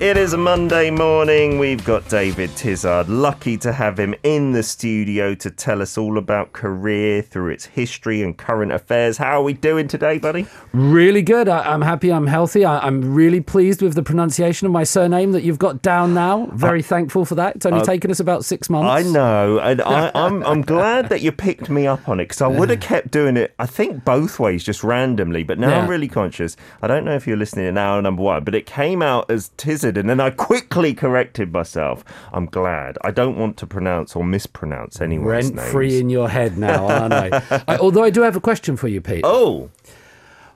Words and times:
It 0.00 0.16
is 0.16 0.32
a 0.32 0.38
Monday 0.38 0.90
morning. 0.90 1.58
We've 1.58 1.84
got 1.84 2.08
David 2.08 2.56
Tizard. 2.56 3.10
Lucky 3.10 3.58
to 3.58 3.70
have 3.70 4.00
him 4.00 4.14
in 4.22 4.52
the 4.52 4.62
studio 4.62 5.34
to 5.34 5.50
tell 5.50 5.82
us 5.82 5.98
all 5.98 6.16
about 6.16 6.54
Korea 6.54 7.20
through 7.20 7.50
its 7.50 7.66
history 7.66 8.22
and 8.22 8.34
current 8.34 8.72
affairs. 8.72 9.18
How 9.18 9.40
are 9.40 9.42
we 9.42 9.52
doing 9.52 9.88
today, 9.88 10.16
buddy? 10.16 10.46
Really 10.72 11.20
good. 11.20 11.50
I, 11.50 11.74
I'm 11.74 11.82
happy. 11.82 12.10
I'm 12.10 12.26
healthy. 12.26 12.64
I, 12.64 12.78
I'm 12.78 13.12
really 13.12 13.42
pleased 13.42 13.82
with 13.82 13.94
the 13.94 14.02
pronunciation 14.02 14.64
of 14.64 14.72
my 14.72 14.84
surname 14.84 15.32
that 15.32 15.42
you've 15.42 15.58
got 15.58 15.82
down 15.82 16.14
now. 16.14 16.46
Very 16.54 16.80
uh, 16.80 16.84
thankful 16.84 17.26
for 17.26 17.34
that. 17.34 17.56
It's 17.56 17.66
only 17.66 17.80
uh, 17.80 17.84
taken 17.84 18.10
us 18.10 18.20
about 18.20 18.42
six 18.46 18.70
months. 18.70 18.88
I 18.88 19.02
know, 19.02 19.58
and 19.58 19.82
I, 19.82 20.10
I'm 20.14 20.42
I'm 20.44 20.62
glad 20.62 21.10
that 21.10 21.20
you 21.20 21.30
picked 21.30 21.68
me 21.68 21.86
up 21.86 22.08
on 22.08 22.20
it 22.20 22.24
because 22.24 22.40
I 22.40 22.46
would 22.46 22.70
have 22.70 22.80
kept 22.80 23.10
doing 23.10 23.36
it. 23.36 23.54
I 23.58 23.66
think 23.66 24.02
both 24.06 24.40
ways, 24.40 24.64
just 24.64 24.82
randomly. 24.82 25.42
But 25.42 25.58
now 25.58 25.68
Yeah. 25.68 25.82
I'm 25.82 25.90
really 25.90 26.08
conscious. 26.08 26.56
I 26.80 26.86
don't 26.86 27.04
know 27.04 27.14
if 27.14 27.26
you're 27.26 27.36
listening 27.36 27.66
in 27.66 27.76
hour 27.76 28.00
number 28.00 28.22
one, 28.22 28.44
but 28.44 28.54
it 28.54 28.64
came 28.64 29.02
out 29.02 29.30
as 29.30 29.50
Tizard, 29.58 29.90
and 30.00 30.10
then 30.10 30.18
I 30.20 30.30
quickly 30.30 30.94
corrected 30.94 31.52
myself. 31.52 32.04
I'm 32.32 32.46
glad. 32.46 32.98
I 33.04 33.10
don't 33.12 33.36
want 33.38 33.56
to 33.58 33.66
pronounce 33.66 34.16
or 34.16 34.24
mispronounce 34.24 35.00
anyone's 35.00 35.28
Rent 35.28 35.54
names. 35.54 35.70
free 35.70 36.00
in 36.00 36.10
your 36.10 36.28
head 36.28 36.58
now, 36.58 36.88
aren't 36.88 37.12
I? 37.14 37.62
I? 37.68 37.76
Although 37.78 38.02
I 38.02 38.10
do 38.10 38.22
have 38.22 38.34
a 38.36 38.40
question 38.40 38.76
for 38.76 38.88
you, 38.88 39.00
Pete. 39.00 39.22
Oh. 39.24 39.70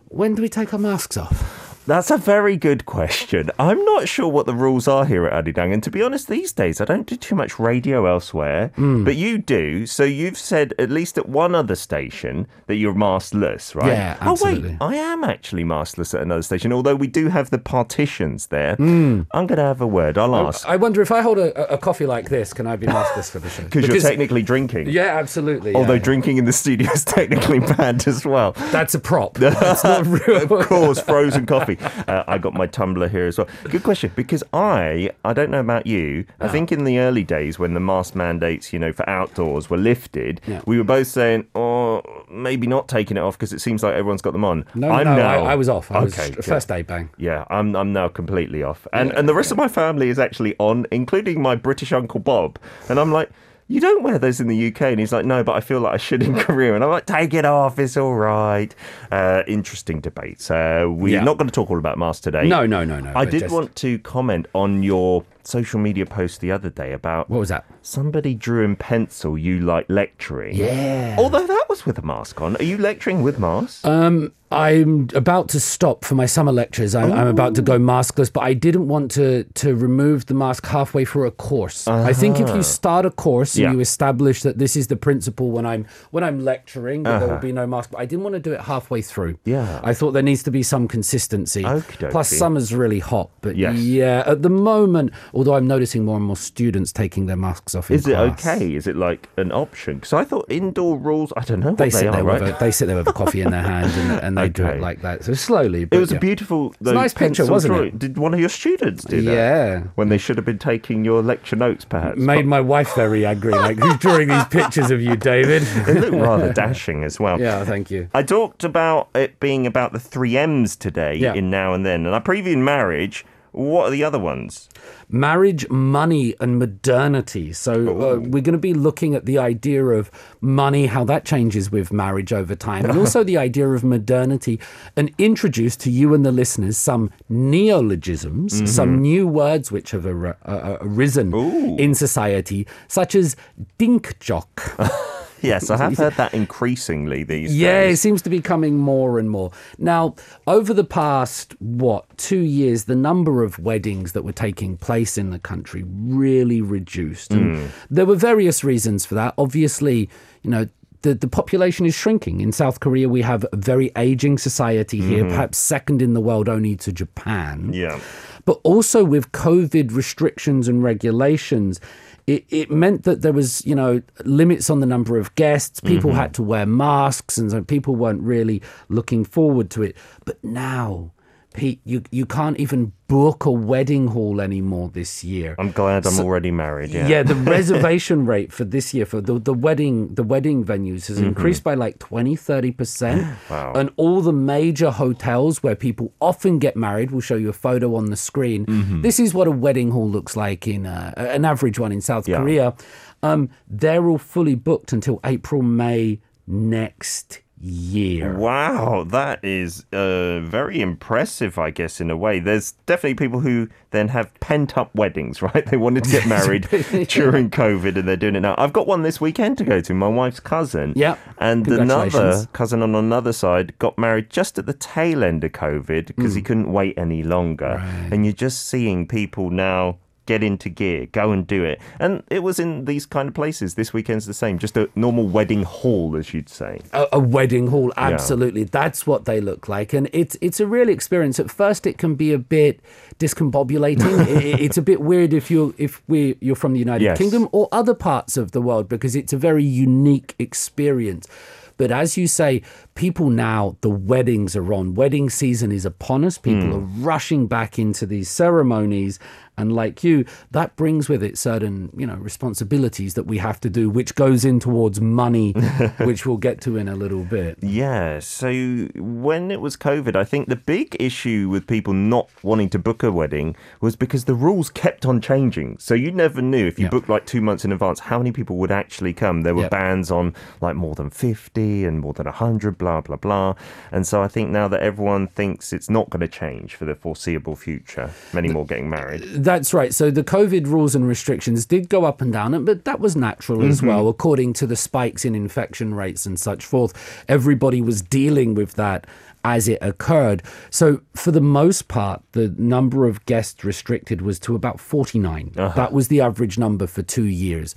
When 0.09 0.35
do 0.35 0.43
we 0.43 0.49
take 0.49 0.73
our 0.73 0.79
masks 0.79 1.17
off? 1.17 1.64
That's 1.87 2.11
a 2.11 2.17
very 2.17 2.57
good 2.57 2.87
question. 2.87 3.51
I'm 3.59 3.85
not 3.85 4.09
sure 4.09 4.29
what 4.29 4.47
the 4.47 4.55
rules 4.55 4.89
are 4.89 5.05
here 5.05 5.27
at 5.27 5.45
Arirang, 5.45 5.73
and 5.75 5.83
to 5.83 5.91
be 5.91 6.03
honest, 6.03 6.29
these 6.29 6.51
days 6.53 6.81
I 6.81 6.87
don't 6.87 7.07
do 7.07 7.15
too 7.15 7.35
much 7.35 7.59
radio 7.59 8.07
elsewhere, 8.07 8.71
Hmm. 8.77 9.05
but 9.05 9.17
you 9.17 9.37
do. 9.37 9.85
So 9.87 10.03
you've 10.05 10.39
said 10.39 10.73
at 10.79 10.91
least 10.91 11.19
at 11.19 11.29
one 11.29 11.55
other 11.55 11.75
station 11.75 12.47
that 12.69 12.77
you're 12.77 12.95
maskless, 12.95 13.75
right? 13.75 13.89
Yeah, 13.93 14.17
absolutely. 14.21 14.77
Oh 14.81 14.87
wait, 14.89 14.95
I 14.95 14.97
am 14.97 15.25
actually 15.25 15.63
maskless 15.65 16.15
at 16.15 16.23
another 16.23 16.41
station, 16.43 16.73
although 16.73 16.95
we 16.95 17.07
do 17.07 17.29
have 17.29 17.51
the 17.51 17.59
partitions 17.59 18.47
there. 18.47 18.77
Hmm. 18.77 19.23
I'm 19.33 19.47
going 19.47 19.59
to 19.59 19.65
have 19.65 19.83
a 19.83 19.87
word. 19.87 20.17
I'll 20.17 20.35
ask 20.35 20.67
I 20.67 20.77
wonder 20.77 21.03
if 21.03 21.13
I 21.13 21.21
hold 21.21 21.39
a, 21.39 21.73
a 21.75 21.77
coffee 21.77 22.07
like 22.07 22.31
this, 22.31 22.55
can 22.55 22.67
I 22.67 22.77
be 22.77 22.87
maskless 22.87 23.31
for 23.31 23.41
the 23.41 23.51
show? 23.51 23.63
because 23.71 23.89
you're 23.89 24.01
technically 24.01 24.43
drinking. 24.43 24.89
Yeah, 24.89 25.19
absolutely. 25.19 25.75
Although 25.75 25.95
yeah. 25.95 25.99
drinking 25.99 26.39
in 26.39 26.47
the 26.47 26.53
studio 26.53 26.91
is 26.93 27.05
technically 27.19 27.61
banned 27.61 28.09
as 28.09 28.25
well. 28.25 28.53
That's 28.73 28.95
a 28.95 28.99
prop. 28.99 29.35
That's 29.39 29.85
not 29.85 30.07
real. 30.07 30.51
of 30.51 30.67
course, 30.67 31.01
frozen 31.01 31.45
coffee. 31.45 31.74
Uh, 32.09 32.25
I 32.27 32.39
got 32.39 32.55
my 32.55 32.67
tumbler 32.67 33.09
here 33.09 33.27
as 33.27 33.39
well. 33.39 33.49
Good 33.65 33.83
question 33.83 34.13
because 34.15 34.43
I, 34.53 35.11
I 35.25 35.33
don't 35.33 35.51
know 35.51 35.61
about 35.61 35.87
you. 35.87 36.25
Ah. 36.41 36.45
I 36.47 36.49
think 36.49 36.73
in 36.73 36.85
the 36.85 36.99
early 36.99 37.25
days 37.25 37.59
when 37.59 37.75
the 37.75 37.81
mask 37.81 38.15
mandates, 38.15 38.73
you 38.73 38.79
know, 38.79 38.93
for 38.93 39.09
outdoors 39.09 39.71
were 39.71 39.77
lifted, 39.77 40.41
Yeah. 40.47 40.61
we 40.67 40.79
were 40.79 40.85
both 40.85 41.07
saying, 41.07 41.47
oh, 41.55 42.03
maybe 42.31 42.67
not 42.67 42.89
taking 42.89 43.17
it 43.17 43.21
off 43.21 43.37
because 43.39 43.53
it 43.53 43.61
seems 43.61 43.83
like 43.83 43.95
everyone's 43.95 44.23
got 44.23 44.33
them 44.33 44.45
on. 44.45 44.65
No, 44.75 44.91
I'm 44.91 45.05
no, 45.05 45.17
now, 45.17 45.45
I, 45.45 45.53
I 45.53 45.55
was 45.55 45.69
off. 45.69 45.91
I 45.91 45.99
okay, 46.05 46.35
was 46.37 46.47
first 46.47 46.69
day 46.69 46.83
bang. 46.83 47.11
Yeah, 47.17 47.45
I'm 47.51 47.75
I'm 47.77 47.93
now 47.93 48.09
completely 48.09 48.63
off, 48.63 48.87
and 48.93 49.13
and 49.13 49.29
the 49.29 49.35
rest 49.35 49.51
of 49.51 49.57
my 49.57 49.69
family 49.69 50.09
is 50.09 50.19
actually 50.19 50.55
on, 50.59 50.87
including 50.91 51.41
my 51.41 51.55
British 51.55 51.93
uncle 51.93 52.21
Bob, 52.21 52.59
and 52.89 52.99
I'm 52.99 53.13
like. 53.13 53.31
You 53.67 53.81
don't 53.81 54.03
wear 54.03 54.19
those 54.19 54.41
in 54.41 54.47
the 54.49 54.67
UK, 54.69 54.83
and 54.83 55.01
he's 55.01 55.13
like, 55.13 55.25
no, 55.25 55.43
but 55.43 55.57
I 55.57 55.61
feel 55.61 55.81
like 55.81 55.95
I 55.95 55.97
should 55.97 56.23
in 56.23 56.35
Korea, 56.39 56.75
and 56.75 56.85
I'm 56.85 56.91
like, 56.91 57.07
take 57.07 57.33
it 57.33 57.47
off, 57.47 57.79
it's 57.79 57.97
all 57.97 58.15
right. 58.15 58.75
Uh, 59.11 59.43
interesting 59.47 60.01
debates. 60.01 60.51
Uh, 60.51 60.85
we're 60.89 61.15
Yeah. 61.15 61.25
not 61.25 61.39
going 61.39 61.49
to 61.49 61.53
talk 61.53 61.71
all 61.71 61.79
about 61.79 61.97
masks 61.97 62.21
today. 62.21 62.47
No, 62.47 62.67
no, 62.67 62.85
no, 62.85 63.01
no. 63.01 63.13
I 63.17 63.25
did 63.25 63.41
just- 63.41 63.55
want 63.55 63.75
to 63.77 63.99
comment 64.01 64.47
on 64.55 64.83
your 64.83 65.25
social 65.47 65.79
media 65.81 66.07
post 66.07 66.41
the 66.41 66.51
other 66.51 66.71
day 66.71 66.93
about 66.93 67.29
What 67.31 67.39
was 67.41 67.49
that? 67.51 67.65
somebody 67.83 68.35
drew 68.35 68.65
in 68.65 68.77
pencil 68.77 69.37
you 69.37 69.61
like 69.61 69.87
lecturing. 69.89 70.55
Yeah. 70.57 71.17
Although 71.19 71.47
that 71.47 71.65
was 71.69 71.85
with 71.87 71.99
a 71.99 72.03
mask 72.03 72.41
on. 72.41 72.57
Are 72.57 72.63
you 72.65 72.79
lecturing 72.79 73.23
with 73.23 73.39
masks? 73.39 73.85
Um, 73.85 74.33
I'm 74.51 75.09
about 75.15 75.49
to 75.49 75.59
stop 75.61 76.05
for 76.05 76.15
my 76.15 76.27
summer 76.27 76.53
lectures. 76.53 76.95
I'm, 76.95 77.11
I'm 77.13 77.27
about 77.27 77.57
to 77.57 77.63
go 77.63 77.77
maskless, 77.79 78.33
but 78.33 78.43
I 78.45 78.55
didn't 78.55 78.87
want 78.87 79.11
to 79.13 79.45
to 79.55 79.75
remove 79.75 80.27
the 80.27 80.35
mask 80.35 80.65
halfway 80.67 81.05
through 81.05 81.27
a 81.27 81.33
course. 81.33 81.89
I 81.89 82.13
think 82.13 82.39
if 82.39 82.49
you 82.55 82.63
start 82.63 83.05
a 83.05 83.11
course 83.11 83.57
Yeah. 83.57 83.67
and 83.67 83.75
you 83.75 83.81
establish 83.81 84.43
that 84.43 84.59
this 84.59 84.77
is 84.77 84.87
the 84.87 84.97
principle 84.97 85.51
when 85.51 85.67
I'm 85.67 85.87
when 86.13 86.23
I'm 86.23 86.39
lecturing, 86.45 87.03
that 87.03 87.19
there 87.19 87.29
will 87.29 87.39
be 87.41 87.51
no 87.53 87.67
mask. 87.67 87.91
But 87.91 87.99
I 87.99 88.07
didn't 88.07 88.23
want 88.23 88.35
to 88.35 88.41
do 88.41 88.53
it 88.53 88.61
halfway 88.61 89.03
through. 89.03 89.39
Yeah. 89.45 89.81
I 89.83 89.93
thought 89.93 90.13
there 90.13 90.23
needs 90.23 90.45
to 90.45 90.53
be 90.53 90.63
some 90.63 90.87
consistency. 90.87 91.65
Okey-dokey. 91.65 92.13
Plus, 92.13 92.29
summer's 92.29 92.73
really 92.73 93.01
hot. 93.01 93.31
But 93.41 93.57
Yes. 93.57 93.77
yeah, 93.79 94.23
at 94.25 94.43
the 94.43 94.51
moment, 94.51 95.11
although 95.35 95.55
I'm 95.55 95.67
noticing 95.67 96.05
more 96.05 96.17
and 96.17 96.25
more 96.25 96.37
students 96.37 96.93
taking 96.93 97.27
their 97.27 97.37
masks 97.37 97.75
off. 97.75 97.91
In 97.91 97.97
Is 97.97 98.07
it 98.07 98.13
class. 98.15 98.47
okay? 98.47 98.75
Is 98.75 98.87
it 98.87 98.97
like 98.97 99.29
an 99.37 99.53
option? 99.53 99.97
Because 99.97 100.13
I 100.13 100.25
thought 100.25 100.47
indoor 100.49 100.97
rules. 100.97 101.33
I 101.37 101.43
don't 101.45 101.61
know 101.61 101.71
what 101.71 101.79
They 101.79 101.87
they, 101.87 101.91
sit 101.91 102.07
are. 102.07 102.13
there 102.13 102.25
Right? 102.25 102.41
with 102.41 102.55
a, 102.55 102.59
they 102.59 102.71
sit 102.71 102.87
there 102.87 102.97
with 102.97 103.09
a 103.09 103.13
coffee 103.13 103.41
in 103.43 103.51
their 103.51 103.63
hand 103.63 103.91
and, 103.93 104.21
and 104.23 104.39
they 104.39 104.49
do 104.49 104.65
it 104.67 104.81
like 104.81 105.03
that. 105.03 105.25
So 105.25 105.35
slowly. 105.35 105.85
But 105.85 105.97
it 105.97 106.01
was 106.01 106.11
yeah. 106.13 106.17
a 106.19 106.21
beautiful. 106.21 106.75
a 106.85 106.93
nice 106.93 107.13
picture, 107.13 107.45
wasn't 107.47 107.75
it? 107.77 107.99
Did 107.99 108.17
one 108.19 108.33
of 108.33 108.41
your 108.41 108.49
students 108.49 109.05
do 109.05 109.21
that? 109.23 109.33
Yeah. 109.33 109.81
When 109.97 110.09
they 110.09 110.19
should 110.19 110.37
have 110.37 110.47
been 110.47 110.59
taking 110.59 111.05
your 111.05 111.23
lecture 111.23 111.57
notes, 111.57 111.85
perhaps. 111.85 112.19
Made 112.19 112.45
oh. 112.45 112.49
my 112.49 112.61
wife 112.61 112.95
very 112.95 113.27
angry. 113.27 113.53
Like, 113.53 113.79
who's 113.79 113.99
drawing 113.99 114.29
these 114.29 114.45
pictures 114.47 114.91
of 114.91 115.03
you, 115.03 115.17
David? 115.17 115.63
it 115.89 116.01
looked 116.01 116.15
rather 116.17 116.53
dashing 116.53 117.03
as 117.05 117.19
well. 117.19 117.41
yeah, 117.41 117.65
thank 117.65 117.91
you. 117.91 118.09
I 118.15 118.23
talked 118.23 118.63
about 118.65 119.09
it 119.15 119.41
being 119.41 119.67
about 119.67 119.93
the 119.93 120.01
three 120.01 120.37
M's 120.37 120.77
today 120.77 121.17
Yeah. 121.17 121.35
in 121.35 121.51
Now 121.51 121.75
and 121.75 121.85
Then, 121.85 122.07
and 122.07 122.15
I 122.15 122.21
previewed 122.21 122.59
marriage. 122.59 123.25
What 123.55 123.87
are 123.87 123.91
the 123.91 124.03
other 124.03 124.19
ones? 124.19 124.69
Marriage, 125.09 125.69
money, 125.71 126.35
and 126.41 126.59
modernity. 126.59 127.53
So, 127.53 127.73
uh, 127.73 128.17
we're 128.19 128.43
going 128.43 128.53
to 128.53 128.59
be 128.59 128.75
looking 128.75 129.15
at 129.15 129.27
the 129.27 129.39
idea 129.39 129.85
of 129.85 130.11
money, 130.41 130.87
how 130.87 131.05
that 131.05 131.25
changes 131.25 131.71
with 131.71 131.93
marriage 131.93 132.33
over 132.33 132.57
time, 132.57 132.85
and 132.85 132.99
also 132.99 133.23
the 133.23 133.39
idea 133.39 133.69
of 133.69 133.85
modernity, 133.85 134.59
and 134.97 135.13
introduce 135.19 135.77
to 135.77 135.91
you 135.91 136.15
and 136.15 136.27
the 136.27 136.33
listeners 136.33 136.77
some 136.77 137.13
neologisms, 137.29 138.75
some 138.75 139.01
new 139.01 139.29
words 139.29 139.71
which 139.71 139.93
have 139.93 140.05
ar- 140.05 140.37
uh, 140.45 140.79
arisen 140.81 141.33
in 141.79 141.95
society, 141.95 142.67
such 142.89 143.15
as 143.15 143.37
dinkjok. 143.79 145.11
Yes, 145.45 145.71
I 145.71 145.77
have 145.79 145.97
heard 145.97 146.15
that 146.15 146.35
increasingly 146.35 147.23
these 147.23 147.55
Yeah, 147.57 147.83
it 147.83 147.97
seems 147.97 148.23
to 148.23 148.31
be 148.31 148.41
coming 148.41 148.79
more 148.79 149.19
and 149.19 149.31
more. 149.31 149.53
Now, 149.79 150.15
over 150.47 150.75
the 150.75 150.85
past, 150.85 151.61
what, 151.61 152.05
two 152.17 152.41
years, 152.41 152.85
the 152.85 152.97
number 152.97 153.43
of 153.43 153.59
weddings 153.59 154.13
that 154.13 154.23
were 154.23 154.33
taking 154.33 154.77
place 154.77 155.19
in 155.19 155.31
the 155.31 155.39
country 155.39 155.85
really 155.87 156.61
reduced. 156.61 157.33
And 157.33 157.57
hmm. 157.57 157.67
there 157.91 158.07
were 158.07 158.17
various 158.17 158.65
reasons 158.65 159.05
for 159.07 159.15
that. 159.15 159.35
Obviously, 159.39 160.09
you 160.43 160.51
know, 160.51 160.69
the, 161.05 161.15
the 161.15 161.29
population 161.29 161.87
is 161.87 161.95
shrinking. 161.95 162.41
In 162.41 162.51
South 162.51 162.81
Korea, 162.81 163.09
we 163.09 163.23
have 163.23 163.47
a 163.53 163.57
very 163.57 163.93
aging 163.97 164.39
society 164.39 165.01
here, 165.01 165.21
mm-hmm. 165.21 165.29
perhaps 165.31 165.59
second 165.59 166.03
in 166.03 166.15
the 166.15 166.21
world 166.21 166.49
only 166.49 166.77
to 166.77 166.93
Japan 166.93 167.71
Yeah. 167.73 168.01
but 168.47 168.59
also 168.65 169.05
with 169.05 169.31
COVID 169.33 169.95
restrictions 169.95 170.67
and 170.67 170.83
regulations. 170.83 171.79
It, 172.27 172.45
it 172.49 172.71
meant 172.71 173.05
that 173.05 173.23
there 173.23 173.33
was, 173.33 173.65
you 173.67 173.75
know, 173.75 174.03
limits 174.25 174.71
on 174.71 174.81
the 174.81 174.87
number 174.87 175.19
of 175.19 175.35
guests. 175.35 175.81
People 175.81 176.11
mm-hmm. 176.11 176.19
had 176.19 176.35
to 176.35 176.43
wear 176.43 176.67
masks, 176.67 177.39
and 177.39 177.51
so 177.51 177.63
people 177.63 177.97
weren't 177.97 178.23
really 178.23 178.63
looking 178.89 179.25
forward 179.25 179.71
to 179.71 179.83
it. 179.83 179.97
But 180.25 180.43
now, 180.43 181.13
Pete, 181.55 181.81
you 181.85 182.03
you 182.11 182.27
can't 182.27 182.59
even 182.59 182.93
book 183.07 183.45
a 183.45 183.51
wedding 183.51 184.09
hall 184.09 184.41
anymore 184.41 184.89
this 184.93 185.23
year. 185.23 185.55
I'm 185.59 185.71
glad 185.71 186.05
I'm 186.05 186.19
already 186.19 186.51
married. 186.51 186.91
Yeah. 186.91 187.07
Yeah, 187.07 187.23
the 187.23 187.35
reservation 187.57 188.27
rate 188.27 188.53
for 188.53 188.65
this 188.65 188.93
year 188.93 189.07
for 189.07 189.21
the, 189.21 189.39
the 189.39 189.55
wedding 189.55 190.15
the 190.15 190.25
wedding 190.25 190.65
venues 190.65 191.07
has 191.07 191.21
increased 191.21 191.63
by 191.63 191.75
like 191.75 191.99
20 192.01 192.37
30%. 192.37 193.37
Wow. 193.51 193.73
And 193.75 193.91
all 193.97 194.21
the 194.21 194.33
major 194.33 194.91
hotels 194.91 195.63
where 195.63 195.77
people 195.77 196.13
often 196.21 196.59
get 196.59 196.77
married, 196.77 197.11
we'll 197.13 197.21
show 197.21 197.37
you 197.37 197.49
a 197.51 197.53
photo 197.53 197.95
on 197.95 198.07
the 198.07 198.17
screen. 198.17 199.01
This 199.03 199.21
is 199.21 199.33
what 199.33 199.47
a 199.47 199.53
wedding 199.53 199.91
hall 199.93 200.09
looks 200.09 200.37
like 200.37 200.67
in 200.67 200.87
uh, 200.87 201.13
an 201.17 201.45
average 201.45 201.79
one 201.79 201.93
in 201.93 202.01
South 202.01 202.27
Yeah. 202.29 202.39
Korea. 202.39 202.75
Um, 203.23 203.49
they're 203.69 204.07
all 204.09 204.19
fully 204.19 204.55
booked 204.57 204.93
until 204.93 205.21
April 205.25 205.63
May 205.63 206.21
next 206.47 207.41
year. 207.61 208.35
Wow, 208.37 209.05
that 209.09 209.43
is 209.45 209.85
uh, 209.93 210.41
very 210.41 210.81
impressive, 210.81 211.59
I 211.59 211.71
guess, 211.71 212.01
in 212.01 212.11
a 212.11 212.17
way. 212.17 212.39
There's 212.41 212.73
definitely 212.87 213.15
people 213.15 213.41
who 213.41 213.69
then 213.91 214.09
have 214.09 214.33
pent 214.41 214.77
up 214.77 214.95
weddings, 214.95 215.41
right? 215.55 215.65
They 215.65 215.77
wanted 215.77 216.05
to 216.05 216.11
get 216.11 216.27
married 216.29 216.63
during 217.09 217.51
COVID 217.51 217.97
and 217.97 218.09
they're 218.09 218.17
doing 218.17 218.37
it 218.37 218.41
now. 218.41 218.55
I've 218.59 218.73
got 218.73 218.87
one 218.87 219.03
this 219.03 219.21
weekend 219.21 219.59
to 219.59 219.65
go 219.65 219.81
to, 219.81 219.95
my 219.95 220.09
wife's 220.09 220.41
cousin. 220.41 220.93
Yeah, 220.97 221.17
And 221.39 221.67
another 221.69 222.47
cousin 222.53 222.83
on 222.83 222.95
another 222.95 223.33
side 223.33 223.79
got 223.79 223.99
married 223.99 224.31
just 224.31 224.59
at 224.59 224.67
the 224.67 224.73
tail 224.75 225.25
end 225.25 225.45
of 225.45 225.53
COVID 225.53 226.07
because 226.09 226.35
he 226.35 226.43
Mm. 226.43 226.47
couldn't 226.47 226.73
wait 226.73 226.99
any 226.99 227.23
longer. 227.23 227.81
And 228.11 228.25
you're 228.27 228.33
just 228.35 228.67
seeing 228.67 229.07
people 229.07 229.51
now 229.51 229.99
get 230.27 230.43
into 230.43 230.69
gear, 230.69 231.07
go 231.07 231.33
and 231.33 231.47
do 231.47 231.65
it. 231.65 231.81
And 231.99 232.23
it 232.31 232.43
was 232.43 232.59
in 232.59 232.85
these 232.87 233.07
kind 233.07 233.29
of 233.29 233.35
places. 233.35 233.75
This 233.75 233.93
weekend's 233.93 234.27
the 234.27 234.35
same, 234.35 234.59
just 234.59 234.77
a 234.77 234.89
normal 234.95 235.27
wedding 235.27 235.63
hall, 235.63 236.17
as 236.17 236.33
you'd 236.33 236.49
say. 236.49 236.81
A, 236.93 237.07
a 237.13 237.19
wedding 237.19 237.69
hall, 237.69 237.93
absolutely. 237.97 238.65
That's 238.65 239.07
what 239.07 239.25
they 239.25 239.41
look 239.41 239.69
like, 239.69 239.93
and 239.93 240.09
it's 240.13 240.37
it's 240.41 240.61
a 240.61 240.67
real 240.67 240.89
experience. 240.89 241.39
At 241.39 241.51
first, 241.51 241.87
it 241.87 241.99
can 241.99 242.15
be 242.15 242.33
a 242.33 242.39
bit 242.39 242.81
discombobulating. 243.19 244.27
it, 244.29 244.61
it's 244.61 244.77
a 244.77 244.83
bit 244.83 245.01
weird 245.01 245.33
if 245.33 245.51
you're 245.51 245.75
if 245.79 246.03
we 246.09 246.37
you're 246.41 246.57
from 246.57 246.73
the 246.73 246.79
United 246.79 247.05
Yes. 247.05 247.19
Kingdom 247.19 247.49
or 247.53 247.69
other 247.71 247.95
parts 247.95 248.37
of 248.37 248.53
the 248.53 248.63
world 248.63 248.89
because 248.89 249.15
it's 249.15 249.33
a 249.33 249.37
very 249.37 249.65
unique 249.65 250.35
experience. 250.39 251.29
But 251.77 251.91
as 251.91 252.17
you 252.17 252.27
say, 252.27 252.63
people 252.95 253.29
now, 253.31 253.77
the 253.81 253.91
weddings 253.91 254.55
are 254.55 254.73
on. 254.73 254.95
Wedding 254.95 255.29
season 255.31 255.73
is 255.73 255.85
upon 255.85 256.25
us. 256.25 256.39
People 256.39 256.69
hmm. 256.69 256.75
are 256.75 257.05
rushing 257.05 257.47
back 257.47 257.79
into 257.79 258.07
these 258.07 258.29
ceremonies. 258.29 259.19
And 259.57 259.73
like 259.73 260.03
you, 260.03 260.25
that 260.51 260.75
brings 260.75 261.09
with 261.09 261.23
it 261.23 261.39
certain, 261.39 261.91
you 261.97 262.07
know, 262.07 262.17
responsibilities 262.17 263.15
that 263.15 263.25
we 263.25 263.39
have 263.39 263.61
to 263.61 263.71
do, 263.71 263.89
which 263.89 264.15
goes 264.17 264.45
in 264.45 264.59
towards 264.59 265.01
money, 265.01 265.53
which 266.01 266.27
we'll 266.27 266.39
get 266.39 266.61
to 266.63 266.77
in 266.77 266.89
a 266.89 266.97
little 266.97 267.25
bit. 267.25 267.59
Yeah, 267.63 268.19
so 268.19 268.51
when 268.97 269.53
it 269.53 269.61
was 269.61 269.77
COVID, 269.77 270.17
I 270.17 270.25
think 270.25 270.49
the 270.49 270.57
big 270.57 270.97
issue 270.99 271.49
with 271.49 271.69
people 271.69 271.93
not 271.93 272.29
wanting 272.43 272.69
to 272.71 272.81
book 272.81 273.05
a 273.05 273.13
wedding 273.13 273.55
was 273.81 273.95
because 273.95 274.25
the 274.25 274.35
rules 274.35 274.71
kept 274.71 275.07
on 275.07 275.21
changing. 275.21 275.79
So 275.79 275.95
you 275.95 276.11
never 276.11 276.43
knew 276.43 276.67
if 276.67 276.79
you 276.79 276.87
Yeah. 276.87 276.91
booked 276.91 277.09
like 277.09 277.25
two 277.25 277.41
months 277.41 277.65
in 277.65 277.71
advance 277.71 278.01
how 278.01 278.19
many 278.19 278.33
people 278.33 278.57
would 278.57 278.73
actually 278.73 279.13
come. 279.13 279.43
There 279.43 279.55
were 279.55 279.63
Yep. 279.63 279.71
bans 279.71 280.11
on 280.11 280.35
like 280.61 280.75
more 280.75 280.97
than 280.97 281.11
50 281.11 281.85
and 281.85 282.01
more 282.01 282.13
than 282.13 282.27
100, 282.27 282.77
blah, 282.85 283.01
blah, 283.01 283.17
blah. 283.17 283.55
And 283.91 284.07
so 284.07 284.23
I 284.23 284.29
think 284.29 284.51
now 284.51 284.69
that 284.69 284.83
everyone 284.83 285.27
thinks 285.27 285.73
it's 285.73 285.89
not 285.89 286.11
going 286.11 286.21
to 286.21 286.29
change 286.29 286.75
for 286.75 286.85
the 286.85 286.95
foreseeable 286.95 287.57
future, 287.57 288.11
many 288.35 288.49
more 288.49 288.67
getting 288.67 288.91
married. 288.91 289.23
That's 289.23 289.73
right. 289.73 289.95
So 289.95 290.11
the 290.11 290.23
COVID 290.23 290.67
rules 290.67 290.95
and 290.95 291.09
restrictions 291.09 291.65
did 291.65 291.89
go 291.89 292.05
up 292.05 292.21
and 292.21 292.31
down, 292.31 292.63
but 292.67 292.85
that 292.85 293.01
was 293.01 293.17
natural 293.17 293.65
as 293.65 293.79
mm-hmm. 293.79 293.87
well, 293.87 294.09
according 294.09 294.53
to 294.55 294.67
the 294.67 294.77
spikes 294.77 295.25
in 295.25 295.35
infection 295.35 295.95
rates 295.95 296.27
and 296.27 296.39
such 296.39 296.67
forth. 296.67 297.25
Everybody 297.27 297.81
was 297.81 298.03
dealing 298.03 298.55
with 298.55 298.75
that 298.75 299.07
as 299.45 299.69
it 299.69 299.79
occurred. 299.83 300.43
So 300.71 301.03
for 301.15 301.31
the 301.31 301.41
most 301.41 301.87
part, 301.87 302.23
the 302.33 302.49
number 302.59 303.07
of 303.07 303.25
guests 303.27 303.63
restricted 303.63 304.23
was 304.23 304.39
to 304.41 304.55
about 304.55 304.81
49. 304.81 305.53
Uh-huh. 305.57 305.75
That 305.77 305.93
was 305.93 306.09
the 306.09 306.21
average 306.23 306.59
number 306.59 306.87
for 306.87 307.03
two 307.03 307.25
years. 307.25 307.75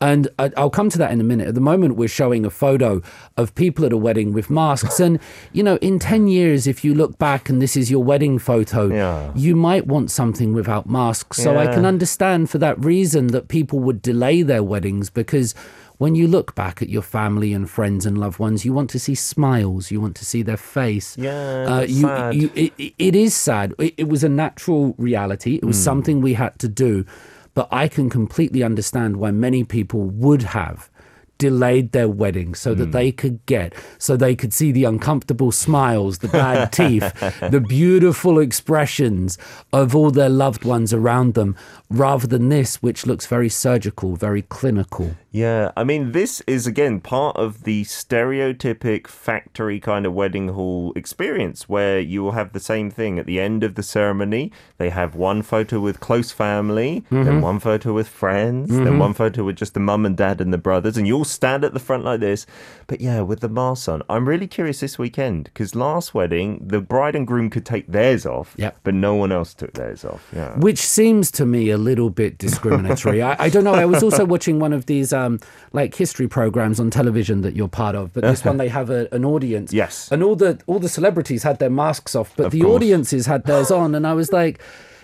And 0.00 0.28
I'll 0.38 0.70
come 0.70 0.88
to 0.88 0.98
that 0.98 1.12
in 1.12 1.20
a 1.20 1.24
minute. 1.24 1.48
At 1.48 1.54
the 1.54 1.60
moment, 1.60 1.96
we're 1.96 2.08
showing 2.08 2.46
a 2.46 2.50
photo 2.50 3.02
of 3.36 3.54
people 3.54 3.84
at 3.84 3.92
a 3.92 3.98
wedding 3.98 4.32
with 4.32 4.48
masks. 4.48 4.98
And, 4.98 5.20
you 5.52 5.62
know, 5.62 5.76
in 5.76 5.98
10 5.98 6.26
years, 6.26 6.66
if 6.66 6.82
you 6.84 6.94
look 6.94 7.18
back 7.18 7.50
and 7.50 7.60
this 7.60 7.76
is 7.76 7.90
your 7.90 8.02
wedding 8.02 8.38
photo, 8.38 8.88
Yeah. 8.88 9.30
you 9.34 9.54
might 9.54 9.86
want 9.86 10.10
something 10.10 10.54
without 10.54 10.88
masks. 10.88 11.36
So 11.36 11.58
I 11.58 11.66
can 11.66 11.84
understand 11.84 12.48
for 12.48 12.56
that 12.58 12.82
reason 12.82 13.26
that 13.28 13.48
people 13.48 13.78
would 13.80 14.00
delay 14.00 14.40
their 14.42 14.62
weddings 14.62 15.10
because 15.10 15.54
when 16.00 16.14
you 16.14 16.26
look 16.26 16.54
back 16.54 16.80
at 16.80 16.88
your 16.88 17.02
family 17.02 17.52
and 17.52 17.68
friends 17.68 18.06
and 18.06 18.16
loved 18.16 18.38
ones, 18.38 18.64
you 18.64 18.72
want 18.72 18.88
to 18.90 18.98
see 18.98 19.14
smiles, 19.14 19.90
you 19.90 20.00
want 20.00 20.16
to 20.16 20.24
see 20.24 20.42
their 20.42 20.56
face. 20.56 21.08
Yeah, 21.18 21.66
uh, 21.68 21.80
you, 21.82 22.00
sad. 22.06 22.34
you, 22.34 22.50
it, 22.54 22.72
it- 22.98 23.14
is 23.16 23.34
sad. 23.34 23.74
It, 23.78 23.94
it 23.98 24.08
was 24.08 24.24
a 24.24 24.28
natural 24.30 24.94
reality. 24.96 25.56
It 25.56 25.64
was 25.64 25.76
Hmm. 25.76 25.82
something 25.90 26.20
we 26.22 26.34
had 26.34 26.58
to 26.60 26.68
do. 26.68 27.04
But 27.52 27.68
I 27.70 27.86
can 27.88 28.08
completely 28.08 28.62
understand 28.62 29.18
why 29.18 29.30
many 29.30 29.62
people 29.62 30.00
would 30.24 30.42
have 30.58 30.88
delayed 31.36 31.92
their 31.92 32.06
wedding 32.22 32.54
so 32.54 32.72
Hmm. 32.72 32.78
that 32.80 32.92
they 32.92 33.10
could 33.10 33.38
get 33.46 33.72
so 33.98 34.14
they 34.14 34.36
could 34.36 34.52
see 34.52 34.72
the 34.72 34.84
uncomfortable 34.84 35.50
smiles 35.50 36.18
the 36.18 36.28
bad 36.28 36.70
teeth 36.80 37.08
the 37.54 37.64
beautiful 37.66 38.38
expressions 38.38 39.38
of 39.72 39.96
all 39.96 40.10
their 40.10 40.28
loved 40.28 40.64
ones 40.66 40.92
around 40.92 41.32
them 41.32 41.56
rather 41.88 42.26
than 42.26 42.50
this 42.50 42.82
which 42.82 43.06
looks 43.06 43.26
very 43.26 43.48
surgical 43.48 44.16
very 44.16 44.42
clinical 44.42 45.16
Yeah, 45.32 45.70
I 45.76 45.84
mean, 45.84 46.10
this 46.10 46.40
is 46.46 46.66
again 46.66 47.00
part 47.00 47.36
of 47.36 47.62
the 47.62 47.84
stereotypic 47.84 49.06
factory 49.06 49.78
kind 49.78 50.04
of 50.04 50.12
wedding 50.12 50.48
hall 50.48 50.92
experience 50.96 51.68
where 51.68 52.00
you 52.00 52.22
will 52.22 52.32
have 52.32 52.52
the 52.52 52.60
same 52.60 52.90
thing 52.90 53.18
at 53.18 53.26
the 53.26 53.38
end 53.38 53.62
of 53.62 53.76
the 53.76 53.82
ceremony. 53.82 54.50
They 54.78 54.90
have 54.90 55.14
one 55.14 55.42
photo 55.42 55.78
with 55.78 56.00
close 56.00 56.32
family, 56.32 57.04
then 57.10 57.24
mm-hmm. 57.24 57.40
one 57.40 57.60
photo 57.60 57.92
with 57.92 58.08
friends, 58.08 58.70
then 58.70 58.84
mm-hmm. 58.86 58.98
one 58.98 59.14
photo 59.14 59.44
with 59.44 59.56
just 59.56 59.74
the 59.74 59.80
mum 59.80 60.04
and 60.04 60.16
dad 60.16 60.40
and 60.40 60.52
the 60.52 60.58
brothers, 60.58 60.96
and 60.96 61.06
you 61.06 61.16
all 61.16 61.24
stand 61.24 61.64
at 61.64 61.74
the 61.74 61.80
front 61.80 62.04
like 62.04 62.20
this. 62.20 62.44
But 62.88 63.00
yeah, 63.00 63.20
with 63.20 63.40
the 63.40 63.48
masks 63.48 63.86
on. 63.86 64.02
I'm 64.08 64.28
really 64.28 64.48
curious 64.48 64.80
this 64.80 64.98
weekend 64.98 65.44
because 65.44 65.76
last 65.76 66.12
wedding, 66.12 66.66
the 66.66 66.80
bride 66.80 67.14
and 67.14 67.26
groom 67.26 67.50
could 67.50 67.64
take 67.64 67.86
theirs 67.86 68.26
off, 68.26 68.54
Yep. 68.58 68.78
but 68.82 68.94
no 68.94 69.14
one 69.14 69.30
else 69.30 69.54
took 69.54 69.74
theirs 69.74 70.04
off. 70.04 70.28
Yeah. 70.34 70.58
which 70.58 70.78
seems 70.78 71.30
to 71.32 71.46
me 71.46 71.70
a 71.70 71.78
little 71.78 72.10
bit 72.10 72.36
discriminatory. 72.36 73.22
I, 73.22 73.44
I 73.44 73.48
don't 73.48 73.64
know. 73.64 73.74
I 73.74 73.84
was 73.84 74.02
also 74.02 74.24
watching 74.24 74.58
one 74.58 74.72
of 74.72 74.86
these 74.86 75.12
um, 75.26 75.38
like 75.72 75.94
history 75.94 76.28
programs 76.28 76.80
on 76.80 76.90
television 76.90 77.40
that 77.42 77.54
you're 77.56 77.68
part 77.82 77.94
of, 77.94 78.12
but 78.12 78.22
this 78.22 78.44
one 78.48 78.56
they 78.56 78.68
have 78.68 78.90
a, 78.90 79.08
an 79.12 79.24
audience. 79.24 79.72
Yes. 79.72 80.10
and 80.12 80.22
all 80.22 80.36
the 80.36 80.58
all 80.66 80.78
the 80.78 80.88
celebrities 80.88 81.42
had 81.42 81.58
their 81.58 81.70
masks 81.70 82.14
off, 82.14 82.32
but 82.36 82.46
Of 82.46 82.52
the 82.52 82.60
course. 82.62 82.76
audiences 82.76 83.26
had 83.26 83.44
theirs 83.44 83.70
on, 83.80 83.94
and 83.94 84.06
I 84.06 84.14
was 84.14 84.32
like. 84.32 84.60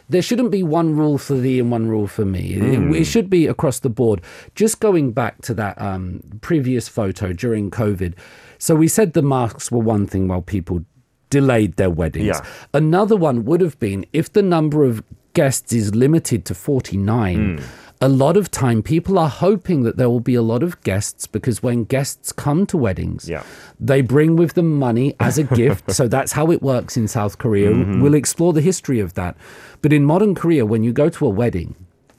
There 0.09 0.23
shouldn't 0.23 0.53
be 0.53 0.63
one 0.63 0.95
rule 0.97 1.19
for 1.19 1.35
thee 1.35 1.59
and 1.59 1.69
one 1.73 1.89
rule 1.89 2.07
for 2.07 2.25
me. 2.25 2.55
It- 2.55 2.95
It, 3.01 3.05
should 3.07 3.29
be 3.29 3.49
across 3.49 3.81
the 3.81 3.89
board. 3.91 4.21
Just 4.55 4.79
going 4.79 5.11
back 5.11 5.43
to 5.43 5.55
that 5.55 5.75
um, 5.83 6.21
previous 6.43 6.87
photo 6.87 7.33
during 7.33 7.73
COVID. 7.73 8.15
So 8.59 8.77
we 8.77 8.87
said 8.87 9.15
the 9.15 9.23
masks 9.23 9.73
were 9.73 9.81
one 9.95 10.07
thing 10.07 10.29
while 10.29 10.43
people 10.43 10.85
delayed 11.29 11.75
their 11.75 11.91
weddings. 11.91 12.27
Yeah. 12.27 12.41
Another 12.73 13.17
one 13.17 13.45
would 13.47 13.61
have 13.61 13.81
been 13.81 14.07
if 14.13 14.33
the 14.33 14.43
number 14.43 14.85
of 14.85 15.03
guests 15.35 15.73
is 15.73 15.93
limited 15.93 16.45
to 16.45 16.55
49. 16.55 17.61
A 18.01 18.09
lot 18.09 18.37
of 18.37 18.51
time, 18.51 18.83
people 18.83 19.19
are 19.19 19.29
hoping 19.29 19.83
that 19.85 19.97
there 19.97 20.11
will 20.11 20.21
be 20.21 20.35
a 20.35 20.43
lot 20.43 20.63
of 20.63 20.81
guests 20.83 21.27
because 21.27 21.63
when 21.63 21.85
guests 21.85 22.31
come 22.31 22.67
to 22.67 22.77
weddings, 22.77 23.27
Yeah. 23.29 23.43
they 23.81 24.03
bring 24.03 24.37
with 24.37 24.53
them 24.53 24.79
money 24.79 25.15
as 25.19 25.39
a 25.39 25.45
gift. 25.45 25.91
so 25.99 26.07
that's 26.07 26.33
how 26.33 26.51
it 26.51 26.61
works 26.63 26.97
in 26.99 27.09
South 27.09 27.39
Korea. 27.39 27.71
Mm-hmm. 27.71 28.03
We'll 28.03 28.15
explore 28.15 28.53
the 28.53 28.61
history 28.61 29.01
of 29.01 29.15
that. 29.15 29.35
But 29.81 29.93
in 29.95 30.05
modern 30.05 30.35
Korea, 30.35 30.67
when 30.67 30.83
you 30.83 30.93
go 30.93 31.09
to 31.09 31.27
a 31.27 31.31
wedding, 31.31 31.75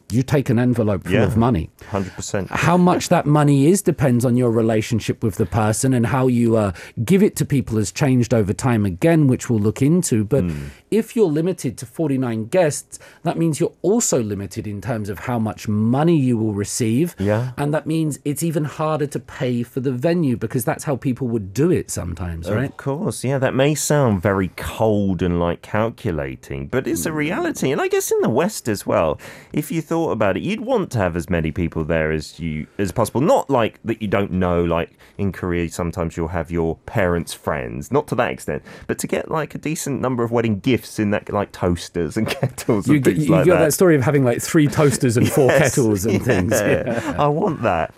you 0.09 0.23
take 0.23 0.49
an 0.49 0.57
envelope 0.57 1.03
full 1.03 1.13
Yeah. 1.13 1.23
of 1.23 1.35
money. 1.35 1.69
100%. 1.91 2.47
How 2.49 2.77
much 2.77 3.09
that 3.09 3.25
money 3.25 3.67
is 3.67 3.81
depends 3.81 4.23
on 4.23 4.37
your 4.37 4.51
relationship 4.51 5.21
with 5.21 5.35
the 5.35 5.45
person 5.45 5.93
and 5.93 6.05
how 6.07 6.27
you 6.27 6.55
uh, 6.55 6.71
give 7.03 7.21
it 7.21 7.35
to 7.37 7.45
people 7.45 7.77
has 7.77 7.91
changed 7.91 8.33
over 8.33 8.53
time 8.53 8.85
again, 8.85 9.27
which 9.27 9.49
we'll 9.49 9.59
look 9.59 9.81
into. 9.81 10.23
But 10.23 10.45
Hmm. 10.45 10.67
if 10.91 11.15
you're 11.15 11.27
limited 11.27 11.77
to 11.79 11.85
49 11.85 12.45
guests, 12.45 12.99
that 13.23 13.37
means 13.37 13.59
you're 13.59 13.73
also 13.81 14.23
limited 14.23 14.65
in 14.65 14.79
terms 14.79 15.09
of 15.09 15.19
how 15.19 15.39
much 15.39 15.67
money 15.67 16.17
you 16.17 16.37
will 16.37 16.53
receive. 16.53 17.13
Yeah. 17.19 17.51
And 17.57 17.73
that 17.73 17.85
means 17.85 18.19
it's 18.23 18.43
even 18.43 18.63
harder 18.63 19.07
to 19.07 19.19
pay 19.19 19.61
for 19.63 19.81
the 19.81 19.91
venue 19.91 20.37
because 20.37 20.63
that's 20.63 20.85
how 20.85 20.95
people 20.95 21.27
would 21.27 21.53
do 21.53 21.69
it 21.69 21.91
sometimes, 21.91 22.49
right? 22.49 22.69
Of 22.69 22.77
course, 22.77 23.25
yeah, 23.25 23.39
that 23.39 23.53
may 23.53 23.75
sound 23.75 24.21
very 24.21 24.51
cold 24.55 25.21
and 25.21 25.37
like 25.37 25.61
calculating, 25.61 26.67
but 26.67 26.87
it's 26.87 27.05
a 27.05 27.11
reality. 27.11 27.71
And 27.71 27.81
I 27.81 27.87
guess 27.89 28.11
in 28.11 28.21
the 28.21 28.29
West 28.29 28.69
as 28.69 28.85
well, 28.85 29.19
if 29.51 29.69
you 29.71 29.81
thought 29.81 29.96
about 30.05 30.37
it, 30.37 30.43
you'd 30.43 30.61
want 30.61 30.91
to 30.91 30.97
have 30.99 31.15
as 31.15 31.29
many 31.29 31.51
people 31.51 31.83
there 31.83 32.11
as 32.11 32.39
you 32.39 32.67
as 32.77 32.91
possible. 32.91 33.21
Not 33.21 33.49
like 33.49 33.79
that 33.85 34.01
you 34.01 34.07
don't 34.07 34.31
know, 34.31 34.63
like 34.63 34.91
in 35.17 35.31
Korea, 35.31 35.69
sometimes 35.69 36.15
you'll 36.15 36.27
have 36.29 36.49
your 36.51 36.75
parents' 36.85 37.33
friends, 37.33 37.91
not 37.91 38.07
to 38.07 38.15
that 38.15 38.31
extent, 38.31 38.63
but 38.87 38.97
to 38.99 39.07
get 39.07 39.29
like 39.31 39.55
a 39.55 39.57
decent 39.57 39.99
number 40.01 40.23
of 40.23 40.31
wedding 40.31 40.59
gifts 40.59 40.99
in 40.99 41.11
that 41.11 41.31
like 41.31 41.51
toasters 41.51 42.15
and 42.17 42.27
kettles 42.29 42.87
and 42.87 42.95
You, 42.95 42.99
get- 43.01 43.13
things 43.15 43.25
you 43.27 43.31
like 43.33 43.45
got 43.45 43.55
that. 43.59 43.65
that 43.65 43.71
story 43.73 43.95
of 43.95 44.01
having 44.03 44.23
like 44.23 44.41
three 44.41 44.67
toasters 44.67 45.17
and 45.17 45.29
four 45.37 45.49
kettles 45.49 46.05
and 46.05 46.23
things. 46.23 46.51
yeah. 46.53 47.15
I 47.17 47.27
want 47.27 47.61
that. 47.63 47.93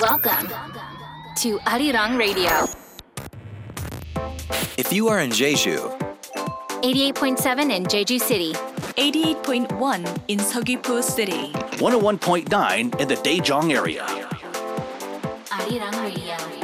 Welcome 0.00 0.48
to 1.38 1.58
Arirang 1.60 2.18
Radio, 2.18 2.66
If 4.76 4.92
you 4.92 5.08
are 5.08 5.20
in 5.20 5.30
Jeju, 5.30 5.98
88.7 6.82 7.70
in 7.74 7.84
Jeju 7.84 8.20
City, 8.20 8.54
88.1 8.96 10.20
in 10.28 10.38
Seogwipo 10.38 11.02
City. 11.02 11.50
101.9 11.78 13.00
in 13.00 13.08
the 13.08 13.16
Daejeong 13.16 13.72
area. 13.72 14.06
Arirang 15.50 16.00
Radio. 16.00 16.63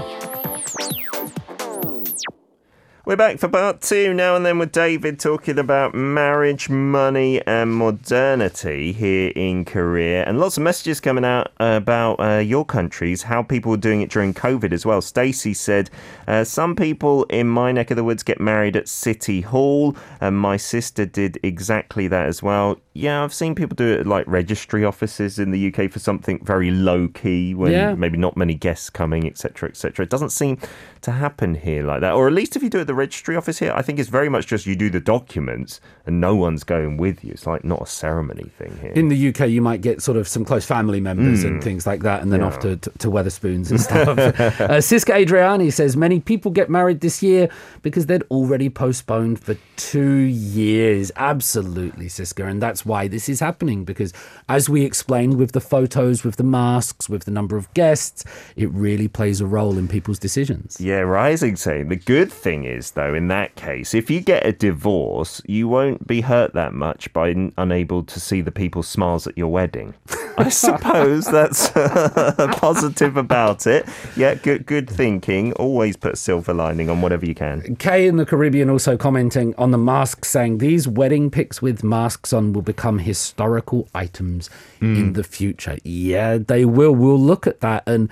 We're 3.11 3.17
back 3.17 3.41
for 3.41 3.49
part 3.49 3.81
two 3.81 4.15
now 4.15 4.37
and 4.37 4.47
then 4.47 4.61
with 4.61 4.71
David 4.71 5.19
talking 5.19 5.59
about 5.59 5.97
marriage, 5.97 6.71
money, 6.71 7.45
and 7.45 7.75
modernity 7.75 8.93
here 8.93 9.33
in 9.35 9.65
Korea. 9.65 10.23
And 10.27 10.39
lots 10.39 10.57
of 10.57 10.63
messages 10.63 11.01
coming 11.01 11.25
out 11.25 11.51
about 11.59 12.21
uh, 12.21 12.39
your 12.39 12.65
countries, 12.65 13.25
how 13.25 13.43
people 13.43 13.75
are 13.75 13.79
doing 13.79 14.01
it 14.01 14.11
during 14.11 14.33
COVID 14.33 14.73
as 14.73 14.87
well. 14.87 15.01
Stacey 15.03 15.55
said, 15.55 15.91
uh, 16.29 16.45
Some 16.45 16.77
people 16.77 17.25
in 17.25 17.49
my 17.49 17.73
neck 17.73 17.91
of 17.91 17.97
the 17.97 18.05
woods 18.05 18.23
get 18.23 18.41
married 18.41 18.77
at 18.77 18.87
City 18.87 19.41
Hall, 19.41 19.97
and 20.21 20.39
my 20.39 20.57
sister 20.57 21.05
did 21.05 21.37
exactly 21.43 22.07
that 22.07 22.29
as 22.29 22.45
well. 22.45 22.79
Yeah, 22.93 23.25
I've 23.25 23.35
seen 23.35 23.57
people 23.57 23.75
do 23.75 23.93
it 23.93 24.01
at 24.01 24.07
like 24.07 24.27
registry 24.29 24.85
offices 24.85 25.41
in 25.41 25.51
the 25.51 25.75
UK 25.75 25.91
for 25.91 25.99
something 25.99 26.45
very 26.45 26.71
low 26.71 27.09
key 27.09 27.55
when 27.55 27.73
Yeah. 27.73 27.95
maybe 27.95 28.19
not 28.19 28.37
many 28.37 28.55
guests 28.55 28.89
coming, 28.89 29.27
etc., 29.27 29.69
etc. 29.71 30.05
It 30.05 30.11
doesn't 30.11 30.31
seem 30.31 30.59
to 31.01 31.11
happen 31.11 31.57
here 31.57 31.83
like 31.83 32.03
that, 32.03 32.13
or 32.13 32.29
at 32.29 32.35
least 32.35 32.55
if 32.55 32.63
you 32.63 32.69
do 32.69 32.81
it 32.81 32.85
the 32.85 33.00
registry 33.01 33.35
office 33.37 33.59
here, 33.59 33.73
I 33.75 33.83
think 33.83 33.99
it's 33.99 34.11
very 34.11 34.29
much 34.29 34.47
just 34.47 34.67
you 34.67 34.77
do 34.77 34.91
the 34.91 35.01
documents 35.01 35.81
and 36.07 36.21
no 36.21 36.35
one's 36.37 36.65
going 36.65 36.97
with 36.99 37.25
you. 37.25 37.31
It's 37.33 37.47
like 37.47 37.65
not 37.65 37.81
a 37.83 37.87
ceremony 37.87 38.49
thing 38.59 38.73
here. 38.83 38.93
In 38.93 39.09
the 39.09 39.21
UK, 39.31 39.49
you 39.49 39.63
might 39.63 39.81
get 39.81 40.03
sort 40.03 40.17
of 40.21 40.29
some 40.29 40.45
close 40.45 40.65
family 40.67 41.01
members 41.01 41.43
Hmm. 41.43 41.49
and 41.49 41.65
things 41.65 41.87
like 41.87 42.03
that, 42.09 42.23
and 42.23 42.33
then 42.33 42.43
off 42.43 42.59
to, 42.61 42.77
to, 42.77 42.91
to 43.03 43.09
Wetherspoons 43.11 43.71
and 43.73 43.81
stuff. 43.81 44.09
uh, 44.19 44.81
Siska 44.89 45.13
Adriani 45.25 45.73
says 45.73 45.97
many 45.97 46.21
people 46.21 46.51
get 46.51 46.69
married 46.69 47.01
this 47.01 47.23
year 47.23 47.49
because 47.83 48.07
they'd 48.07 48.23
already 48.31 48.69
postponed 48.69 49.37
for 49.43 49.57
two 49.77 50.21
years. 50.61 51.11
Absolutely, 51.17 52.07
Siska. 52.07 52.45
And 52.51 52.61
that's 52.63 52.85
why 52.85 53.09
this 53.09 53.29
is 53.29 53.41
happening 53.41 53.85
because, 53.85 54.13
as 54.49 54.69
we 54.69 54.85
explained 54.85 55.39
with 55.39 55.53
the 55.53 55.61
photos, 55.61 56.23
with 56.25 56.37
the 56.37 56.45
masks, 56.61 57.09
with 57.09 57.25
the 57.25 57.31
number 57.31 57.57
of 57.57 57.73
guests, 57.75 58.25
it 58.57 58.71
really 58.73 59.09
plays 59.09 59.41
a 59.41 59.47
role 59.47 59.79
in 59.79 59.89
people's 59.89 60.19
decisions. 60.19 60.77
Yeah, 60.81 61.01
Rising 61.01 61.57
saying 61.57 61.89
the 61.89 61.97
good 61.97 62.31
thing 62.33 62.65
is 62.65 62.80
though 62.89 63.15
in 63.15 63.29
that 63.29 63.55
case, 63.57 63.95
if 63.95 64.11
you 64.11 64.21
get 64.21 64.47
a 64.47 64.53
divorce, 64.53 65.43
you 65.47 65.69
won't 65.69 66.07
be 66.07 66.23
hurt 66.23 66.55
that 66.55 66.73
much 66.73 67.13
by 67.13 67.31
n- 67.31 67.53
unable 67.59 68.03
to 68.05 68.21
see 68.21 68.41
the 68.41 68.51
people's 68.51 68.89
smiles 68.89 69.27
at 69.27 69.37
your 69.37 69.49
wedding. 69.49 69.95
I 70.39 70.49
suppose 70.51 71.27
that's 71.27 71.75
uh, 71.77 72.55
positive 72.59 73.17
about 73.17 73.67
it. 73.67 73.87
Yeah, 74.17 74.35
good 74.35 74.67
good 74.67 74.89
thinking. 74.89 75.53
Always 75.55 75.97
put 75.97 76.15
a 76.15 76.17
silver 76.17 76.55
lining 76.55 76.89
on 76.89 77.03
whatever 77.03 77.27
you 77.27 77.35
can. 77.35 77.77
Kay 77.77 78.07
in 78.07 78.17
the 78.17 78.25
Caribbean 78.25 78.71
also 78.71 78.97
commenting 78.97 79.55
on 79.57 79.71
the 79.71 79.79
masks, 79.79 80.29
saying 80.29 80.59
these 80.59 80.89
wedding 80.89 81.31
pics 81.31 81.61
with 81.61 81.85
masks 81.85 82.33
on 82.33 82.53
will 82.53 82.63
become 82.63 83.01
historical 83.01 83.89
items 83.95 84.49
in 84.81 85.07
hmm. 85.07 85.13
the 85.13 85.25
future. 85.25 85.77
Yeah, 85.85 86.39
they 86.39 86.65
will. 86.65 86.95
We'll 86.95 87.21
look 87.21 87.47
at 87.47 87.61
that, 87.61 87.83
and 87.87 88.11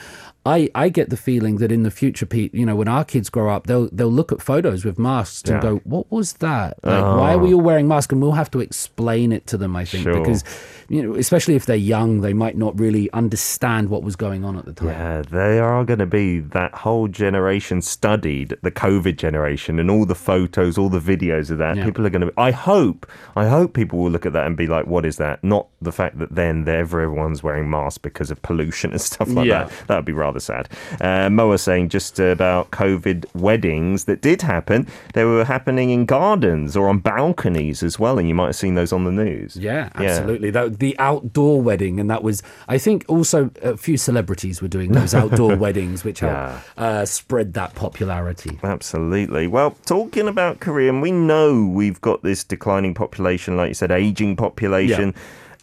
I 0.48 0.68
I 0.74 0.88
get 0.88 1.10
the 1.10 1.16
feeling 1.16 1.56
that 1.58 1.70
in 1.70 1.82
the 1.82 1.90
future, 1.90 2.26
Pete, 2.26 2.54
you 2.54 2.64
know, 2.68 2.76
when 2.80 2.88
our 2.88 3.04
kids 3.04 3.28
grow 3.30 3.48
up, 3.54 3.66
they'll 3.66 3.88
they'll 3.92 4.16
look 4.20 4.32
at 4.32 4.40
photos 4.42 4.84
with 4.84 4.98
masks 4.98 5.48
and 5.50 5.56
Yeah. 5.62 5.68
go, 5.70 5.76
"What 5.84 6.06
was 6.10 6.28
that? 6.34 6.78
Like, 6.82 7.02
why 7.20 7.34
are 7.34 7.38
we 7.38 7.52
all 7.54 7.60
wearing 7.60 7.86
masks?" 7.88 8.12
And 8.12 8.22
we'll 8.22 8.32
have 8.42 8.50
to 8.52 8.60
explain 8.60 9.32
it 9.32 9.46
to 9.48 9.56
them. 9.56 9.76
I 9.76 9.84
think 9.84 10.04
Sure. 10.04 10.18
because 10.18 10.42
you 10.90 11.02
know, 11.02 11.14
especially 11.16 11.54
if 11.54 11.66
they're 11.66 11.76
young, 11.96 12.22
they 12.22 12.32
might 12.32 12.56
not 12.56 12.78
really 12.80 13.10
understand 13.12 13.90
what 13.90 14.02
was 14.02 14.16
going 14.16 14.42
on 14.42 14.56
at 14.56 14.64
the 14.64 14.72
time. 14.72 14.88
Yeah, 14.88 15.22
they 15.30 15.58
are 15.58 15.84
going 15.84 15.98
to 15.98 16.06
be 16.06 16.38
that 16.40 16.72
whole 16.74 17.08
generation 17.08 17.82
studied, 17.82 18.56
the 18.62 18.70
COVID 18.70 19.16
generation, 19.18 19.78
and 19.78 19.90
all 19.90 20.06
the 20.06 20.14
photos, 20.14 20.78
all 20.78 20.88
the 20.88 20.98
videos 21.12 21.50
of 21.50 21.58
that. 21.58 21.76
Yeah. 21.76 21.84
People 21.84 22.06
are 22.06 22.10
going 22.10 22.26
to. 22.26 22.32
I 22.38 22.52
hope, 22.52 23.06
I 23.36 23.48
hope 23.48 23.74
people 23.74 23.98
will 23.98 24.10
look 24.10 24.24
at 24.24 24.32
that 24.32 24.46
and 24.46 24.56
be 24.56 24.66
like, 24.66 24.86
"What 24.86 25.04
is 25.04 25.16
that?" 25.18 25.44
Not 25.44 25.66
the 25.82 25.92
fact 25.92 26.18
that 26.20 26.34
then 26.34 26.66
everyone's 26.66 27.42
wearing 27.42 27.68
masks 27.68 27.98
because 27.98 28.30
of 28.30 28.40
pollution 28.40 28.92
and 28.92 29.00
stuff 29.00 29.28
like 29.28 29.46
Yeah. 29.46 29.64
that. 29.64 29.72
That 29.88 29.96
would 29.96 30.04
be 30.06 30.12
rather 30.12 30.37
sad. 30.40 30.68
Uh, 31.00 31.28
Moa 31.30 31.58
saying 31.58 31.88
just 31.88 32.18
about 32.18 32.70
COVID 32.70 33.26
weddings 33.34 34.04
that 34.04 34.20
did 34.20 34.42
happen. 34.42 34.86
They 35.14 35.24
were 35.24 35.44
happening 35.44 35.90
in 35.90 36.04
gardens 36.06 36.76
or 36.76 36.88
on 36.88 36.98
balconies 36.98 37.82
as 37.82 37.98
well, 37.98 38.18
and 38.18 38.28
you 38.28 38.34
might 38.34 38.46
have 38.46 38.56
seen 38.56 38.74
those 38.74 38.92
on 38.92 39.04
the 39.04 39.12
news. 39.12 39.56
Yeah, 39.56 39.90
absolutely. 39.94 40.50
That 40.50 40.78
the 40.78 40.98
outdoor 40.98 41.60
wedding, 41.60 42.00
and 42.00 42.10
that 42.10 42.22
was, 42.22 42.42
I 42.68 42.78
think, 42.78 43.04
also 43.08 43.50
a 43.62 43.76
few 43.76 43.96
celebrities 43.96 44.62
were 44.62 44.68
doing 44.68 44.92
those 44.92 45.14
outdoor 45.14 45.56
weddings, 45.64 46.04
which 46.04 46.20
helped 46.20 46.62
uh, 46.78 47.04
spread 47.04 47.54
that 47.54 47.74
popularity. 47.74 48.58
Absolutely. 48.62 49.46
Well, 49.46 49.76
talking 49.86 50.28
about 50.28 50.60
Korea, 50.60 50.90
and 50.90 51.02
we 51.02 51.12
know 51.12 51.66
we've 51.66 52.00
got 52.00 52.22
this 52.22 52.44
declining 52.44 52.94
population, 52.94 53.56
like 53.56 53.68
you 53.68 53.74
said, 53.74 53.90
aging 53.90 54.36
population, 54.36 55.14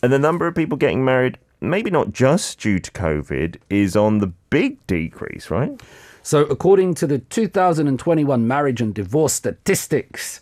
and 0.02 0.12
the 0.14 0.20
number 0.20 0.48
of 0.48 0.56
people 0.56 0.78
getting 0.78 1.04
married, 1.04 1.38
maybe 1.70 1.90
not 1.90 2.12
just 2.12 2.60
due 2.60 2.80
to 2.80 2.92
COVID, 2.92 3.58
is 3.70 3.96
on 3.96 4.20
the 4.20 4.28
big 4.50 4.86
decrease, 4.88 5.50
right? 5.50 5.80
So, 6.26 6.42
according 6.46 6.96
to 6.96 7.06
the 7.06 7.20
2021 7.20 8.48
marriage 8.48 8.82
and 8.82 8.96
divorce 8.96 9.34
statistics, 9.34 10.42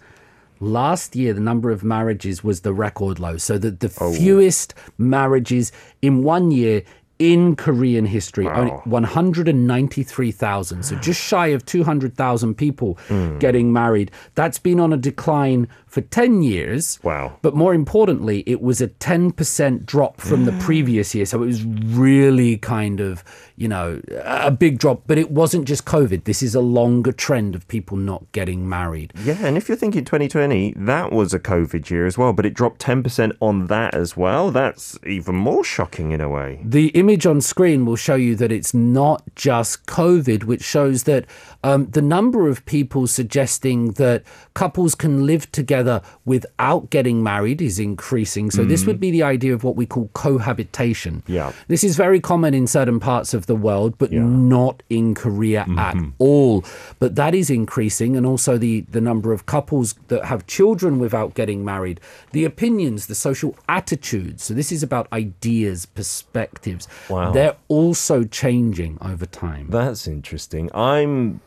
last 0.62 1.14
year 1.14 1.34
the 1.34 1.42
number 1.42 1.72
of 1.72 1.84
marriages 1.84 2.42
was 2.42 2.62
the 2.62 2.74
record 2.74 3.20
low. 3.20 3.36
So, 3.36 3.58
the, 3.58 3.72
the 3.72 3.94
oh. 4.00 4.14
fewest 4.14 4.74
marriages 4.98 5.74
in 6.02 6.24
one 6.24 6.52
year 6.52 6.84
in 7.20 7.58
Korean 7.58 8.06
history, 8.06 8.48
only 8.48 8.72
193,000. 8.72 10.84
So, 10.84 10.96
just 10.96 11.22
shy 11.22 11.48
of 11.48 11.66
200,000 11.66 12.56
people 12.56 12.98
hmm. 13.08 13.38
getting 13.40 13.74
married. 13.74 14.10
That's 14.36 14.60
been 14.60 14.80
on 14.80 14.94
a 14.94 14.98
decline 14.98 15.68
for 15.94 16.02
10 16.02 16.42
years. 16.42 17.00
Wow. 17.04 17.38
But 17.44 17.56
more 17.56 17.72
importantly, 17.72 18.44
it 18.48 18.64
was 18.64 18.82
a 18.82 18.88
10% 18.88 19.86
drop 19.86 20.20
from 20.20 20.46
the 20.46 20.52
previous 20.60 21.14
year. 21.14 21.28
So 21.28 21.44
it 21.44 21.46
was 21.46 21.64
really 21.64 22.58
kind 22.58 23.00
of, 23.00 23.24
you 23.58 23.68
know, 23.68 24.02
a 24.24 24.50
big 24.50 24.80
drop. 24.80 25.04
But 25.06 25.20
it 25.20 25.30
wasn't 25.30 25.66
just 25.66 25.86
COVID. 25.86 26.24
This 26.24 26.42
is 26.42 26.56
a 26.56 26.62
longer 26.62 27.12
trend 27.12 27.54
of 27.54 27.68
people 27.68 27.96
not 27.96 28.32
getting 28.32 28.68
married. 28.68 29.14
Yeah, 29.24 29.38
and 29.46 29.56
if 29.56 29.70
you're 29.70 29.78
thinking 29.78 30.04
2020, 30.04 30.74
that 30.78 31.12
was 31.12 31.32
a 31.32 31.40
COVID 31.40 31.88
year 31.92 32.08
as 32.08 32.18
well, 32.18 32.34
but 32.34 32.48
it 32.48 32.56
dropped 32.56 32.82
10% 32.82 33.38
on 33.40 33.68
that 33.68 33.94
as 33.94 34.18
well. 34.18 34.50
That's 34.50 34.98
even 35.06 35.36
more 35.36 35.64
shocking 35.64 36.10
in 36.10 36.22
a 36.22 36.28
way. 36.28 36.60
The 36.64 36.88
image 36.88 37.28
on 37.28 37.40
screen 37.40 37.86
will 37.86 37.98
show 37.98 38.16
you 38.16 38.36
that 38.38 38.52
it's 38.52 38.74
not 38.74 39.22
just 39.36 39.86
COVID, 39.86 40.46
which 40.46 40.64
shows 40.64 41.04
that 41.04 41.28
um, 41.64 41.90
the 41.92 42.02
number 42.02 42.48
of 42.50 42.66
people 42.66 43.08
suggesting 43.08 43.94
that 43.94 44.24
couples 44.54 44.96
can 44.96 45.26
live 45.26 45.50
together 45.52 46.02
without 46.26 46.90
getting 46.90 47.24
married 47.24 47.62
is 47.62 47.80
increasing. 47.80 48.52
So, 48.52 48.66
this 48.66 48.86
would 48.86 49.00
be 49.00 49.12
the 49.12 49.24
idea 49.24 49.54
of 49.54 49.64
what 49.64 49.76
we 49.76 49.86
call 49.86 50.10
cohabitation. 50.14 51.24
Yeah. 51.26 51.54
This 51.70 51.84
is 51.84 51.96
very 51.96 52.20
common 52.20 52.54
in 52.54 52.68
certain 52.68 53.00
parts 53.00 53.34
of 53.34 53.46
the 53.46 53.56
world, 53.56 53.98
but 53.98 54.12
not 54.12 54.84
in 54.90 55.16
Korea 55.16 55.66
at 55.78 55.96
all. 56.18 56.66
But 57.00 57.16
that 57.16 57.34
is 57.34 57.50
increasing, 57.50 58.18
and 58.18 58.26
also 58.26 58.58
the, 58.58 58.82
the 58.82 59.02
number 59.02 59.32
of 59.32 59.46
couples 59.46 59.96
that 60.10 60.26
have 60.26 60.46
children 60.48 61.00
without 61.00 61.34
getting 61.34 61.64
married, 61.64 62.02
the 62.32 62.44
opinions, 62.44 63.08
the 63.08 63.16
social 63.16 63.56
attitudes. 63.70 64.44
So, 64.44 64.54
this 64.54 64.72
is 64.72 64.84
about 64.84 65.08
ideas, 65.14 65.86
perspectives. 65.86 66.90
Wow. 67.10 67.32
They're 67.32 67.56
also 67.70 68.26
changing 68.26 68.98
over 69.02 69.26
time. 69.26 69.68
That's 69.70 70.08
interesting. 70.08 70.70
I'm 70.74 71.40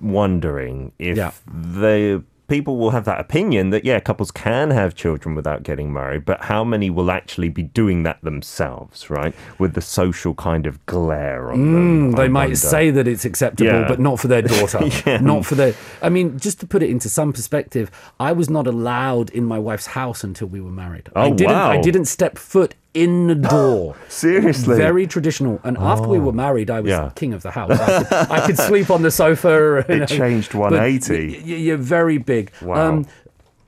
wondering 0.00 0.92
if 0.98 1.16
Yeah. 1.16 1.30
the 1.46 2.22
people 2.48 2.76
will 2.78 2.90
have 2.90 3.04
that 3.04 3.20
opinion 3.20 3.70
that 3.70 3.84
yeah, 3.84 4.00
couples 4.00 4.32
can 4.32 4.72
have 4.72 4.92
children 4.96 5.36
without 5.36 5.62
getting 5.62 5.92
married, 5.92 6.24
but 6.24 6.40
how 6.42 6.64
many 6.64 6.90
will 6.90 7.08
actually 7.08 7.48
be 7.48 7.62
doing 7.62 8.02
that 8.02 8.18
themselves, 8.22 9.08
right? 9.08 9.32
With 9.60 9.74
the 9.74 9.80
social 9.80 10.34
kind 10.34 10.66
of 10.66 10.84
glare 10.86 11.52
on 11.52 11.58
them. 11.72 12.12
Mm, 12.12 12.16
they 12.16 12.24
I 12.24 12.28
might 12.28 12.40
wonder. 12.46 12.56
say 12.56 12.90
that 12.90 13.06
it's 13.06 13.24
acceptable, 13.24 13.70
Yeah. 13.70 13.86
but 13.86 14.00
not 14.00 14.18
for 14.18 14.26
their 14.26 14.42
daughter. 14.42 14.80
Not 15.22 15.46
for 15.46 15.54
their. 15.54 15.74
I 16.02 16.08
mean, 16.08 16.40
just 16.40 16.58
to 16.58 16.66
put 16.66 16.82
it 16.82 16.90
into 16.90 17.08
some 17.08 17.32
perspective, 17.32 17.88
I 18.18 18.32
was 18.32 18.50
not 18.50 18.66
allowed 18.66 19.30
in 19.30 19.44
my 19.44 19.58
wife's 19.60 19.86
house 19.86 20.24
until 20.24 20.48
we 20.48 20.60
were 20.60 20.72
married. 20.72 21.08
I 21.14 21.26
Oh, 21.26 21.34
didn't. 21.34 21.54
I 21.54 21.80
didn't 21.80 22.06
step 22.06 22.36
foot 22.36 22.74
in 22.94 23.26
the 23.28 23.34
door. 23.56 23.96
Seriously? 24.08 24.76
Very 24.76 25.06
traditional. 25.06 25.60
And 25.64 25.76
after 25.78 26.08
we 26.08 26.18
were 26.18 26.32
married, 26.32 26.70
I 26.70 26.80
was 26.80 26.90
Yeah. 26.90 27.10
king 27.14 27.32
of 27.32 27.42
the 27.42 27.50
house. 27.50 27.70
I 27.78 28.02
could, 28.02 28.12
I 28.30 28.46
could 28.46 28.58
sleep 28.70 28.90
on 28.90 29.02
the 29.02 29.10
sofa. 29.10 29.84
It 29.88 29.98
know, 30.00 30.06
changed 30.06 30.52
but 30.52 30.58
180. 30.72 31.28
y- 31.28 31.42
y- 31.44 31.54
you're 31.56 31.76
very 31.76 32.18
big. 32.18 32.50
Wow. 32.62 33.04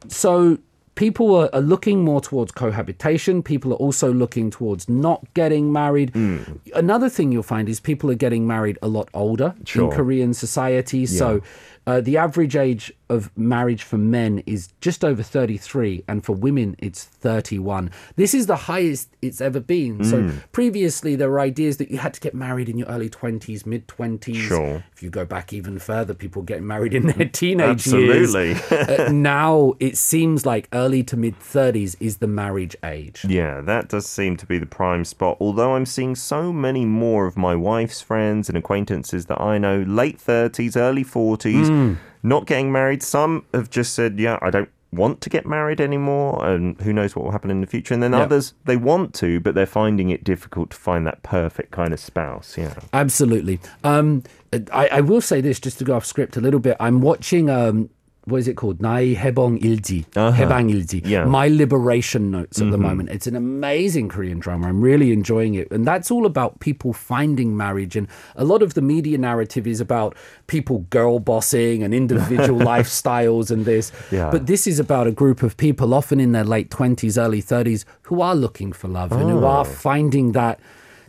so 0.09 0.59
people 0.95 1.35
are, 1.35 1.49
are 1.55 1.61
looking 1.61 2.05
more 2.05 2.21
towards 2.21 2.52
cohabitation. 2.52 3.43
People 3.43 3.73
are 3.73 3.76
also 3.76 4.12
looking 4.12 4.50
towards 4.50 4.88
not 4.88 5.25
getting 5.35 5.73
married. 5.73 6.11
Hmm. 6.11 6.38
Another 6.75 7.09
thing 7.09 7.33
you'll 7.33 7.43
find 7.43 7.69
is 7.69 7.81
people 7.81 8.11
are 8.11 8.14
getting 8.17 8.47
married 8.47 8.79
a 8.83 8.88
lot 8.88 9.09
older 9.14 9.55
Sure. 9.64 9.85
in 9.91 9.97
Korean 9.97 10.35
society. 10.35 11.07
So 11.07 11.41
uh, 11.87 12.01
the 12.01 12.17
average 12.17 12.57
age 12.57 12.93
of 13.09 13.31
marriage 13.37 13.83
for 13.83 13.99
men 13.99 14.43
is 14.47 14.69
just 14.81 15.05
over 15.05 15.23
33, 15.23 16.05
and 16.09 16.25
for 16.25 16.33
women, 16.33 16.77
it's 16.79 17.05
31. 17.05 17.91
This 18.17 18.35
is 18.35 18.47
the 18.47 18.57
highest 18.57 19.11
it's 19.21 19.41
ever 19.41 19.61
been. 19.61 19.97
Hmm. 19.97 20.05
So 20.05 20.31
previously, 20.53 21.17
there 21.17 21.29
were 21.29 21.41
ideas 21.41 21.77
that 21.77 21.91
you 21.91 21.99
had 21.99 22.15
to 22.15 22.21
get 22.21 22.35
married 22.35 22.69
in 22.69 22.79
your 22.79 22.89
early 22.89 23.11
20s, 23.11 23.67
mid 23.67 23.87
20s. 23.89 24.35
Sure. 24.35 24.85
If 24.93 25.03
you 25.03 25.11
go 25.11 25.25
back 25.25 25.53
even 25.53 25.79
further, 25.79 26.15
people 26.15 26.43
get 26.43 26.62
married 26.62 26.95
in 26.95 27.07
their 27.07 27.29
teenage 27.33 27.87
years. 27.87 28.35
Absolutely. 28.35 28.57
Uh, 28.93 29.11
now 29.12 29.75
it 29.79 29.97
seems 29.97 30.45
like 30.45 30.69
early 30.73 31.03
to 31.03 31.17
mid 31.17 31.39
30s 31.39 31.95
is 32.01 32.19
the 32.19 32.27
marriage 32.27 32.77
age. 32.85 33.25
Yeah, 33.27 33.61
that 33.61 33.89
does 33.89 34.07
seem 34.07 34.37
to 34.39 34.47
be 34.47 34.59
the 34.59 34.67
prime 34.67 35.05
spot. 35.05 35.37
Although 35.41 35.75
I'm 35.75 35.87
seeing 35.87 36.15
so 36.15 36.53
many 36.53 36.85
more 36.85 37.27
of 37.27 37.37
my 37.37 37.55
wife's 37.55 38.01
friends 38.01 38.49
and 38.49 38.59
acquaintances 38.59 39.27
that 39.27 39.41
I 39.41 39.59
know, 39.59 39.83
late 39.83 40.19
30s, 40.19 40.77
early 40.77 41.05
40s, 41.05 41.72
Hmm. 41.73 41.95
not 42.23 42.47
getting 42.47 42.71
married. 42.71 43.02
Some 43.02 43.45
have 43.52 43.69
just 43.71 43.95
said, 43.95 44.19
yeah, 44.21 44.38
I 44.43 44.50
don't 44.50 44.69
want 44.93 45.21
to 45.23 45.31
get 45.31 45.47
married 45.47 45.81
anymore, 45.81 46.45
and 46.47 46.79
who 46.83 46.93
knows 46.93 47.17
what 47.17 47.25
will 47.25 47.33
happen 47.33 47.50
in 47.50 47.61
the 47.62 47.67
future. 47.67 47.95
And 47.95 48.02
then 48.02 48.12
Yeah. 48.12 48.21
others, 48.21 48.52
they 48.67 48.76
want 48.76 49.14
to, 49.14 49.41
but 49.41 49.55
they're 49.55 49.64
finding 49.67 50.11
it 50.11 50.23
difficult 50.23 50.71
to 50.71 50.76
find 50.76 51.07
that 51.07 51.23
perfect 51.23 51.71
kind 51.73 51.93
of 51.95 51.99
spouse. 51.99 52.57
Yeah. 52.59 52.75
Absolutely. 52.93 53.59
Um, 53.85 54.23
I, 54.71 54.88
I 54.93 55.00
will 55.00 55.23
say 55.23 55.41
this 55.41 55.59
just 55.59 55.79
to 55.79 55.85
go 55.85 55.95
off 55.97 56.05
script 56.05 56.37
a 56.37 56.41
little 56.43 56.61
bit. 56.61 56.76
I'm 56.79 57.00
watching 57.00 57.49
um, 57.49 57.88
what 58.25 58.38
is 58.38 58.47
it 58.47 58.57
called? 58.57 58.81
Nai 58.81 59.14
Hebang 59.14 59.61
Ilji. 59.61 60.05
Uh-huh. 60.17 60.37
Hebang 60.37 60.71
Ilji. 60.71 61.26
My 61.26 61.49
Liberation 61.49 62.31
Notes 62.31 62.59
at 62.59 62.64
mm-hmm. 62.64 62.71
the 62.71 62.79
moment. 62.79 63.09
It's 63.11 63.26
an 63.26 63.35
amazing 63.35 64.09
Korean 64.09 64.38
drama. 64.38 64.69
I'm 64.69 64.81
really 64.81 65.12
enjoying 65.12 65.55
it. 65.55 65.71
And 65.73 65.85
that's 65.85 66.11
all 66.11 66.25
about 66.25 66.61
people 66.61 66.93
finding 66.93 67.57
marriage. 67.57 67.97
And 67.97 68.07
a 68.37 68.45
lot 68.45 68.62
of 68.62 68.75
the 68.75 68.83
media 68.83 69.19
narrative 69.19 69.67
is 69.67 69.81
about 69.81 70.17
people 70.47 70.81
girl 70.91 71.19
bossing 71.19 71.83
and 71.83 71.93
individual 71.93 72.61
lifestyles 72.73 73.50
and 73.50 73.64
this. 73.64 73.91
Yeah. 74.12 74.31
But 74.31 74.47
this 74.47 74.69
is 74.69 74.79
about 74.79 75.09
a 75.09 75.12
group 75.12 75.43
of 75.43 75.57
people, 75.57 75.93
often 75.93 76.21
in 76.21 76.31
their 76.31 76.45
late 76.45 76.71
20s, 76.71 77.21
early 77.21 77.43
30s, 77.43 77.85
who 78.02 78.21
are 78.21 78.37
looking 78.37 78.73
for 78.73 78.87
love 78.87 79.12
oh. 79.12 79.19
and 79.19 79.31
who 79.31 79.45
are 79.45 79.62
oh. 79.62 79.64
finding 79.64 80.33
that 80.33 80.61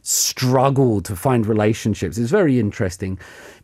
struggle 0.03 1.01
to 1.01 1.15
find 1.15 1.47
relationships. 1.47 2.17
It's 2.17 2.29
very 2.29 2.59
interesting. 2.59 3.17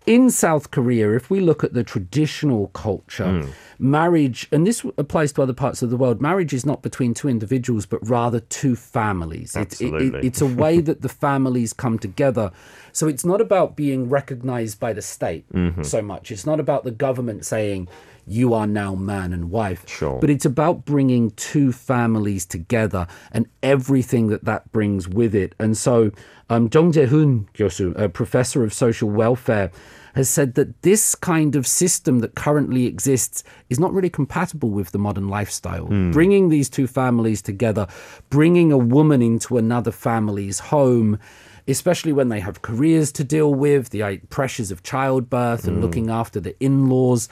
In 0.05 0.31
South 0.31 0.71
Korea, 0.71 1.13
if 1.13 1.29
we 1.29 1.41
look 1.41 1.63
at 1.63 1.73
the 1.73 1.83
traditional 1.83 2.67
culture, 2.69 3.41
hmm. 3.41 3.49
marriage, 3.77 4.47
and 4.51 4.65
this 4.65 4.83
applies 4.97 5.33
to 5.33 5.43
other 5.43 5.53
parts 5.53 5.81
of 5.83 5.89
the 5.89 5.97
world, 5.97 6.21
marriage 6.21 6.53
is 6.53 6.65
not 6.65 6.81
between 6.81 7.13
two 7.13 7.27
individuals, 7.27 7.85
but 7.85 7.99
rather 8.09 8.39
two 8.39 8.75
families. 8.75 9.55
It's- 9.55 9.81
it- 9.81 9.87
it- 9.87 9.93
Absolutely. 9.93 10.27
it's 10.27 10.41
a 10.41 10.47
way 10.47 10.79
that 10.89 11.01
the 11.01 11.09
families 11.09 11.73
come 11.73 11.99
together. 11.99 12.51
So 12.93 13.07
it's 13.07 13.25
not 13.25 13.41
about 13.41 13.75
being 13.75 14.09
recognized 14.09 14.79
by 14.79 14.93
the 14.93 15.01
state 15.01 15.45
mm-hmm. 15.53 15.83
so 15.83 16.01
much. 16.01 16.31
It's 16.31 16.45
not 16.45 16.59
about 16.59 16.85
the 16.85 16.91
government 16.91 17.45
saying, 17.45 17.89
you 18.29 18.53
are 18.53 18.67
now 18.67 18.95
man 18.95 19.33
and 19.33 19.49
wife. 19.51 19.87
Sure. 19.87 20.19
But 20.19 20.29
it's 20.29 20.45
about 20.45 20.85
bringing 20.85 21.31
two 21.31 21.71
families 21.71 22.45
together 22.45 23.07
and 23.31 23.47
everything 23.63 24.27
that 24.27 24.45
that 24.45 24.71
brings 24.71 25.07
with 25.07 25.33
it. 25.33 25.55
And 25.59 25.77
so, 25.77 26.11
um, 26.49 26.69
Jung 26.73 26.91
Jae-hoon 26.91 27.49
교수, 27.53 27.95
a 27.97 28.09
professor 28.09 28.63
of 28.63 28.73
social 28.73 29.09
welfare, 29.09 29.71
has 30.15 30.29
said 30.29 30.55
that 30.55 30.81
this 30.81 31.15
kind 31.15 31.55
of 31.55 31.67
system 31.67 32.19
that 32.19 32.35
currently 32.35 32.85
exists 32.85 33.43
is 33.69 33.79
not 33.79 33.93
really 33.93 34.09
compatible 34.09 34.69
with 34.69 34.91
the 34.91 34.97
modern 34.97 35.27
lifestyle. 35.27 35.85
Bringing 36.11 36.49
these 36.49 36.69
two 36.69 36.87
families 36.87 37.41
together, 37.41 37.87
bringing 38.29 38.71
a 38.71 38.77
woman 38.77 39.21
into 39.21 39.57
another 39.57 39.91
family's 39.91 40.59
home, 40.59 41.19
especially 41.67 42.11
when 42.11 42.29
they 42.29 42.39
have 42.39 42.61
careers 42.61 43.11
to 43.13 43.23
deal 43.23 43.53
with, 43.53 43.89
the 43.91 44.01
uh, 44.01 44.17
pressures 44.29 44.71
of 44.71 44.81
childbirth 44.83 45.67
and 45.67 45.81
looking 45.81 46.09
after 46.09 46.39
the 46.39 46.55
in 46.59 46.89
laws. 46.89 47.29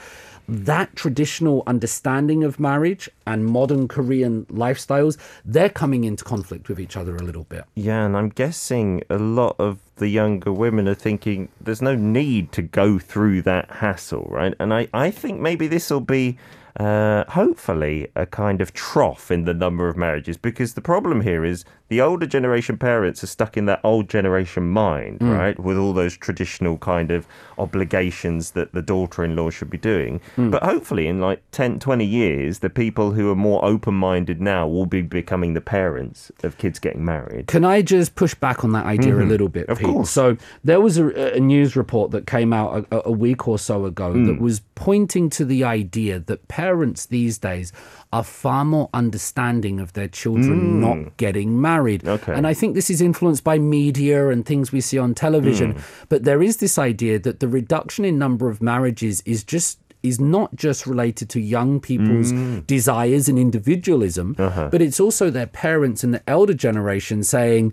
That 0.48 0.96
traditional 0.96 1.62
understanding 1.66 2.42
of 2.42 2.58
marriage 2.58 3.10
and 3.26 3.44
modern 3.44 3.86
Korean 3.86 4.46
lifestyles, 4.46 5.18
they're 5.44 5.68
coming 5.68 6.04
into 6.04 6.24
conflict 6.24 6.70
with 6.70 6.80
each 6.80 6.96
other 6.96 7.14
a 7.16 7.22
little 7.22 7.44
bit. 7.44 7.64
Yeah, 7.74 8.06
and 8.06 8.16
I'm 8.16 8.30
guessing 8.30 9.02
a 9.10 9.18
lot 9.18 9.56
of 9.58 9.78
the 9.96 10.08
younger 10.08 10.50
women 10.50 10.88
are 10.88 10.94
thinking 10.94 11.50
there's 11.60 11.82
no 11.82 11.94
need 11.94 12.52
to 12.52 12.62
go 12.62 12.98
through 12.98 13.42
that 13.42 13.70
hassle, 13.70 14.26
right? 14.30 14.54
And 14.58 14.72
I, 14.72 14.88
I 14.94 15.10
think 15.10 15.38
maybe 15.38 15.66
this 15.66 15.90
will 15.90 16.00
be 16.00 16.38
uh, 16.78 17.24
hopefully 17.28 18.08
a 18.16 18.24
kind 18.24 18.60
of 18.60 18.72
trough 18.72 19.30
in 19.30 19.44
the 19.44 19.54
number 19.54 19.88
of 19.88 19.96
marriages 19.96 20.36
because 20.36 20.74
the 20.74 20.80
problem 20.80 21.20
here 21.20 21.44
is 21.44 21.64
the 21.88 22.00
older 22.00 22.26
generation 22.26 22.76
parents 22.76 23.24
are 23.24 23.26
stuck 23.28 23.56
in 23.56 23.66
that 23.66 23.80
old 23.84 24.08
generation 24.08 24.68
mind, 24.68 25.18
right? 25.20 25.58
With 25.58 25.76
all 25.78 25.92
those 25.92 26.16
traditional 26.16 26.76
kind 26.78 27.10
of 27.10 27.26
obligations 27.72 28.52
that 28.52 28.72
the 28.72 28.82
daughter 28.82 29.24
in 29.24 29.36
law 29.36 29.50
should 29.50 29.70
be 29.70 29.78
doing. 29.78 30.20
But 30.36 30.62
hopefully, 30.62 31.06
in 31.06 31.20
like 31.20 31.42
10, 31.52 31.78
20 31.78 32.04
years, 32.04 32.58
the 32.60 32.70
people 32.70 33.12
who 33.12 33.30
are 33.30 33.36
more 33.36 33.64
open 33.64 33.94
minded 33.94 34.40
now 34.40 34.66
will 34.66 34.86
be 34.86 35.02
becoming 35.02 35.54
the 35.54 35.60
parents 35.60 36.32
of 36.42 36.58
kids 36.58 36.78
getting 36.78 37.04
married. 37.04 37.46
Can 37.46 37.64
I 37.64 37.82
just 37.82 38.14
push 38.14 38.34
back 38.34 38.64
on 38.64 38.72
that 38.72 38.86
idea 38.86 39.16
a 39.16 39.24
little 39.24 39.48
bit, 39.48 39.58
Mm-hmm. 39.68 39.72
Of 39.72 39.78
Pete? 39.78 39.86
course. 39.88 40.10
So 40.10 40.36
there 40.64 40.80
was 40.80 40.98
a, 40.98 41.34
a 41.36 41.40
news 41.40 41.76
report 41.76 42.10
that 42.12 42.26
came 42.26 42.52
out 42.52 42.86
a, 42.90 43.08
a 43.08 43.12
week 43.12 43.46
or 43.48 43.58
so 43.58 43.84
ago 43.84 44.08
Mm. 44.08 44.26
that 44.26 44.40
was 44.40 44.60
pointing 44.74 45.28
to 45.30 45.44
the 45.44 45.64
idea 45.64 46.18
that 46.20 46.48
parents 46.48 47.06
these 47.06 47.36
days 47.38 47.72
are 48.12 48.24
far 48.24 48.64
more 48.64 48.88
understanding 48.94 49.78
of 49.80 49.92
their 49.92 50.08
children 50.08 50.80
not 50.80 51.16
getting 51.18 51.60
married. 51.60 52.02
Mm. 52.04 52.08
Okay. 52.08 52.32
And 52.34 52.46
I 52.46 52.54
think 52.54 52.74
this 52.74 52.88
is 52.88 53.00
influenced 53.02 53.44
by 53.44 53.58
media 53.58 54.28
and 54.30 54.46
things 54.46 54.72
we 54.72 54.80
see 54.80 54.96
on 54.98 55.14
television. 55.14 55.74
Mm. 55.74 55.80
But 56.08 56.24
there 56.24 56.42
is 56.42 56.56
this 56.56 56.78
idea 56.78 57.18
that 57.18 57.40
the 57.40 57.48
reduction 57.48 58.04
in 58.06 58.18
number 58.18 58.48
of 58.48 58.62
marriages 58.62 59.22
is 59.26 59.44
just 59.44 59.78
is 60.00 60.20
not 60.20 60.54
just 60.54 60.86
related 60.86 61.28
to 61.28 61.40
young 61.40 61.80
people's 61.80 62.32
Mm. 62.32 62.64
desires 62.68 63.28
and 63.28 63.36
individualism, 63.36 64.36
Uh-huh. 64.38 64.68
but 64.70 64.80
it's 64.80 65.00
also 65.00 65.28
their 65.28 65.46
parents 65.48 66.04
and 66.04 66.14
the 66.14 66.22
elder 66.30 66.54
generation 66.54 67.24
saying, 67.24 67.72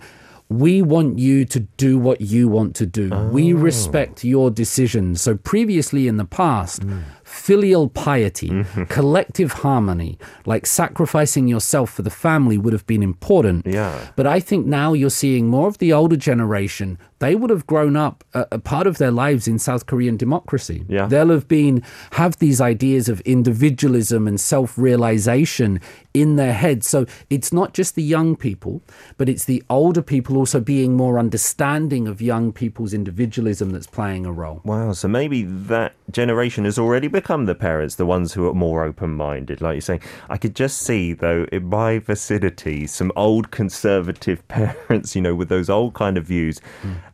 we 0.50 0.82
want 0.82 1.18
you 1.20 1.46
to 1.46 1.60
do 1.78 1.98
what 2.00 2.22
you 2.22 2.48
want 2.48 2.76
to 2.76 2.86
do. 2.86 3.10
We 3.32 3.54
Oh. 3.54 3.58
respect 3.58 4.24
your 4.24 4.50
decisions. 4.52 5.22
So 5.22 5.36
previously 5.36 6.08
in 6.08 6.18
the 6.18 6.26
past, 6.26 6.84
filial 7.26 7.90
piety, 7.90 8.50
Mm-hmm. 8.50 8.84
collective 8.86 9.52
harmony, 9.52 10.18
like 10.46 10.66
sacrificing 10.66 11.48
yourself 11.48 11.90
for 11.92 12.04
the 12.04 12.10
family 12.10 12.58
would 12.58 12.72
have 12.72 12.86
been 12.88 13.04
important. 13.04 13.66
Yeah. 13.66 14.00
But 14.16 14.28
I 14.28 14.40
think 14.40 14.66
now 14.68 14.94
you're 14.94 15.10
seeing 15.10 15.48
more 15.48 15.68
of 15.68 15.80
the 15.80 15.92
older 15.92 16.16
generation. 16.16 16.98
They 17.20 17.34
would 17.34 17.50
have 17.50 17.66
grown 17.66 17.96
up 17.96 18.24
a, 18.34 18.46
a 18.54 18.60
part 18.60 18.88
of 18.88 18.98
their 19.00 19.12
lives 19.12 19.48
in 19.48 19.58
South 19.58 19.86
Korean 19.88 20.18
democracy. 20.18 20.86
Yeah. 20.88 21.08
They'll 21.08 21.30
have 21.30 21.48
been 21.48 21.82
have 22.12 22.38
these 22.38 22.62
ideas 22.62 23.10
of 23.10 23.22
individualism 23.22 24.28
and 24.28 24.40
self-realization 24.40 25.80
in 26.14 26.36
their 26.36 26.54
heads. 26.54 26.88
So 26.88 27.06
it's 27.30 27.52
not 27.52 27.74
just 27.74 27.96
the 27.96 28.04
young 28.04 28.36
people, 28.36 28.82
but 29.18 29.28
it's 29.28 29.46
the 29.46 29.64
older 29.70 30.02
people 30.02 30.38
also 30.38 30.60
being 30.60 30.94
more 30.96 31.18
understanding 31.20 32.08
of 32.08 32.22
young 32.22 32.54
people's 32.54 32.94
individualism 32.94 33.72
that's 33.72 33.88
playing 33.88 34.26
a 34.26 34.32
role. 34.32 34.62
Wow, 34.64 34.94
so 34.94 35.08
maybe 35.08 35.44
that 35.44 35.94
generation 36.12 36.66
has 36.66 36.78
already 36.80 37.08
become 37.16 37.46
the 37.46 37.56
parents, 37.56 37.96
the 37.96 38.06
ones 38.06 38.34
who 38.34 38.46
are 38.48 38.54
more 38.54 38.84
open 38.84 39.12
minded. 39.12 39.62
Like 39.62 39.76
you're 39.76 39.82
saying, 39.82 40.02
I 40.30 40.38
could 40.38 40.56
just 40.56 40.78
see, 40.80 41.14
though, 41.14 41.48
in 41.52 41.66
my 41.70 41.98
vicinity, 42.00 42.86
some 42.88 43.12
old 43.16 43.52
conservative 43.52 44.46
parents, 44.50 45.16
you 45.16 45.22
know, 45.22 45.34
with 45.34 45.50
those 45.50 45.70
old 45.70 45.94
kind 45.94 46.18
of 46.18 46.26
views. 46.26 46.60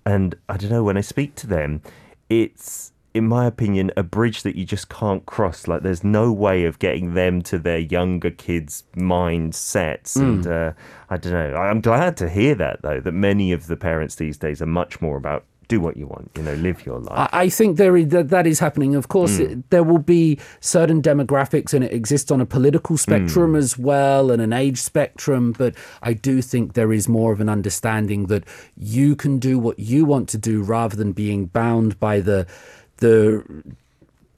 And 0.05 0.35
I 0.49 0.57
don't 0.57 0.71
know, 0.71 0.83
when 0.83 0.97
I 0.97 1.01
speak 1.01 1.35
to 1.35 1.47
them, 1.47 1.81
it's, 2.29 2.91
in 3.13 3.27
my 3.27 3.45
opinion, 3.45 3.91
a 3.95 4.01
bridge 4.03 4.41
that 4.41 4.55
you 4.55 4.65
just 4.65 4.89
can't 4.89 5.23
cross. 5.27 5.67
Like, 5.67 5.83
there's 5.83 6.03
no 6.03 6.31
way 6.31 6.65
of 6.65 6.79
getting 6.79 7.13
them 7.13 7.43
to 7.43 7.59
their 7.59 7.77
younger 7.77 8.31
kids' 8.31 8.83
mindsets. 8.95 10.15
And 10.15 10.47
uh, 10.47 10.73
I 11.11 11.17
don't 11.17 11.33
know. 11.33 11.55
I'm 11.55 11.81
glad 11.81 12.17
to 12.17 12.29
hear 12.29 12.55
that, 12.55 12.81
though, 12.81 12.99
that 12.99 13.11
many 13.11 13.51
of 13.51 13.67
the 13.67 13.77
parents 13.77 14.15
these 14.15 14.37
days 14.37 14.61
are 14.61 14.65
much 14.81 14.99
more 14.99 15.17
about 15.17 15.45
do 15.73 15.77
what 15.85 15.95
you 16.01 16.07
want, 16.13 16.27
you 16.37 16.43
know, 16.47 16.55
live 16.67 16.79
your 16.89 16.99
life. 17.07 17.29
I 17.33 17.43
I 17.45 17.47
think 17.57 17.69
there 17.83 17.95
is, 18.01 18.07
that, 18.15 18.27
that 18.35 18.45
is 18.53 18.59
happening. 18.65 18.91
Of 19.01 19.05
course, 19.15 19.33
Hmm. 19.37 19.45
it, 19.51 19.69
there 19.73 19.85
will 19.89 20.03
be 20.17 20.23
certain 20.77 20.99
demographics, 21.09 21.71
and 21.75 21.81
it 21.87 21.93
exists 21.99 22.29
on 22.35 22.39
a 22.41 22.45
political 22.57 22.95
spectrum 23.05 23.51
as 23.63 23.71
well, 23.89 24.23
and 24.33 24.41
an 24.47 24.53
age 24.65 24.79
spectrum. 24.91 25.43
But 25.61 25.73
I 26.09 26.13
do 26.27 26.33
think 26.51 26.63
there 26.73 26.93
is 26.99 27.05
more 27.19 27.31
of 27.35 27.39
an 27.45 27.49
understanding 27.57 28.21
that 28.33 28.43
you 28.97 29.09
can 29.23 29.33
do 29.49 29.53
what 29.65 29.77
you 29.91 30.01
want 30.13 30.25
to 30.33 30.37
do, 30.51 30.55
rather 30.77 30.95
than 31.01 31.11
being 31.25 31.41
bound 31.61 31.89
by 32.07 32.15
the 32.29 32.39
the 33.05 33.43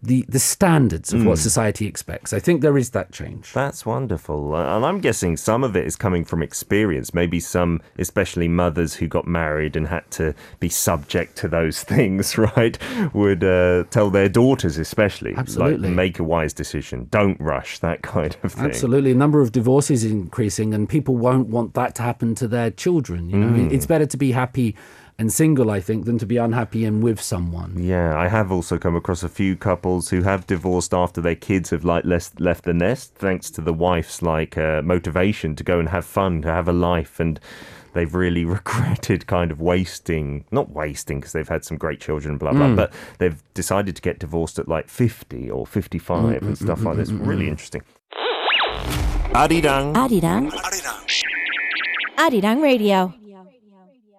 the, 0.03 0.25
the 0.27 0.39
standards 0.39 1.13
of 1.13 1.25
what 1.25 1.37
Hmm. 1.37 1.43
society 1.43 1.87
expects. 1.87 2.33
I 2.33 2.39
think 2.39 2.61
there 2.61 2.77
is 2.77 2.89
that 2.91 3.11
change. 3.13 3.53
That's 3.53 3.85
wonderful. 3.85 4.53
Uh, 4.53 4.75
And 4.75 4.85
I'm 4.85 4.99
guessing 4.99 5.37
some 5.37 5.63
of 5.63 5.75
it 5.77 5.85
is 5.85 5.95
coming 5.95 6.25
from 6.25 6.43
experience. 6.43 7.13
Maybe 7.13 7.39
some, 7.39 7.81
especially 7.97 8.47
mothers 8.49 8.95
who 8.95 9.07
got 9.07 9.25
married 9.27 9.75
and 9.77 9.87
had 9.87 10.09
to 10.11 10.33
be 10.59 10.67
subject 10.69 11.37
to 11.37 11.47
those 11.47 11.83
things, 11.93 12.37
right? 12.37 12.77
Would 13.13 13.43
uh, 13.43 13.85
tell 13.91 14.09
their 14.09 14.27
daughters, 14.29 14.77
especially, 14.77 15.33
Absolutely. 15.35 15.87
like, 15.87 15.95
make 15.95 16.19
a 16.19 16.23
wise 16.23 16.53
decision. 16.53 17.07
Don't 17.09 17.39
rush, 17.39 17.79
that 17.79 18.01
kind 18.15 18.35
of 18.43 18.51
thing. 18.53 18.65
Absolutely. 18.65 19.11
A 19.11 19.15
number 19.15 19.39
of 19.41 19.51
divorces 19.53 20.03
is 20.03 20.11
increasing, 20.11 20.73
and 20.73 20.89
people 20.89 21.15
won't 21.15 21.47
want 21.47 21.73
that 21.75 21.95
to 21.95 22.01
happen 22.01 22.35
to 22.35 22.47
their 22.47 22.71
children. 22.71 23.29
You 23.29 23.37
know, 23.37 23.53
Mm. 23.53 23.71
it's 23.71 23.85
better 23.85 24.05
to 24.05 24.17
be 24.17 24.31
happy 24.31 24.75
and 25.23 25.31
single, 25.31 25.71
I 25.71 25.79
think, 25.79 26.03
than 26.03 26.17
to 26.17 26.25
be 26.25 26.35
unhappy 26.35 26.83
and 26.83 27.01
with 27.01 27.21
someone. 27.21 27.81
Yeah, 27.81 28.19
I 28.19 28.27
have 28.27 28.51
also 28.51 28.77
come 28.77 28.93
across 28.93 29.23
a 29.23 29.29
few 29.29 29.55
couples 29.55 30.09
who 30.09 30.21
have 30.23 30.45
divorced 30.45 30.93
after 30.93 31.21
their 31.21 31.33
kids 31.33 31.69
have 31.69 31.85
like 31.85 32.03
left 32.03 32.41
left 32.41 32.65
the 32.65 32.73
nest, 32.73 33.15
thanks 33.15 33.49
to 33.51 33.61
the 33.61 33.71
wife's 33.71 34.21
like 34.21 34.57
uh, 34.57 34.81
motivation 34.81 35.55
to 35.55 35.63
go 35.63 35.79
and 35.79 35.87
have 35.87 36.03
fun, 36.05 36.41
to 36.41 36.49
have 36.49 36.67
a 36.67 36.73
life, 36.73 37.21
and 37.21 37.39
they've 37.93 38.13
really 38.13 38.43
regretted 38.57 39.25
kind 39.25 39.49
of 39.49 39.61
wasting, 39.61 40.43
not 40.51 40.71
wasting 40.71 41.21
because 41.21 41.31
they've 41.31 41.47
had 41.47 41.63
some 41.63 41.77
great 41.77 42.01
children, 42.01 42.37
blah, 42.37 42.51
blah, 42.51 42.67
mm. 42.67 42.75
but 42.75 42.91
they've 43.19 43.41
decided 43.53 43.95
to 43.95 44.01
get 44.01 44.19
divorced 44.19 44.59
at 44.59 44.67
like 44.67 44.89
50 44.89 45.49
or 45.49 45.65
55 45.65 46.17
mm, 46.17 46.37
and 46.37 46.57
mm, 46.57 46.57
stuff 46.61 46.79
mm, 46.79 46.83
like 46.83 46.95
mm, 46.95 46.97
this. 46.97 47.11
Mm, 47.11 47.25
really 47.25 47.47
interesting. 47.47 47.83
Arirang. 49.31 49.93
Arirang. 49.93 50.51
Adi 52.17 52.41
Arirang 52.41 52.61
Radio. 52.61 53.22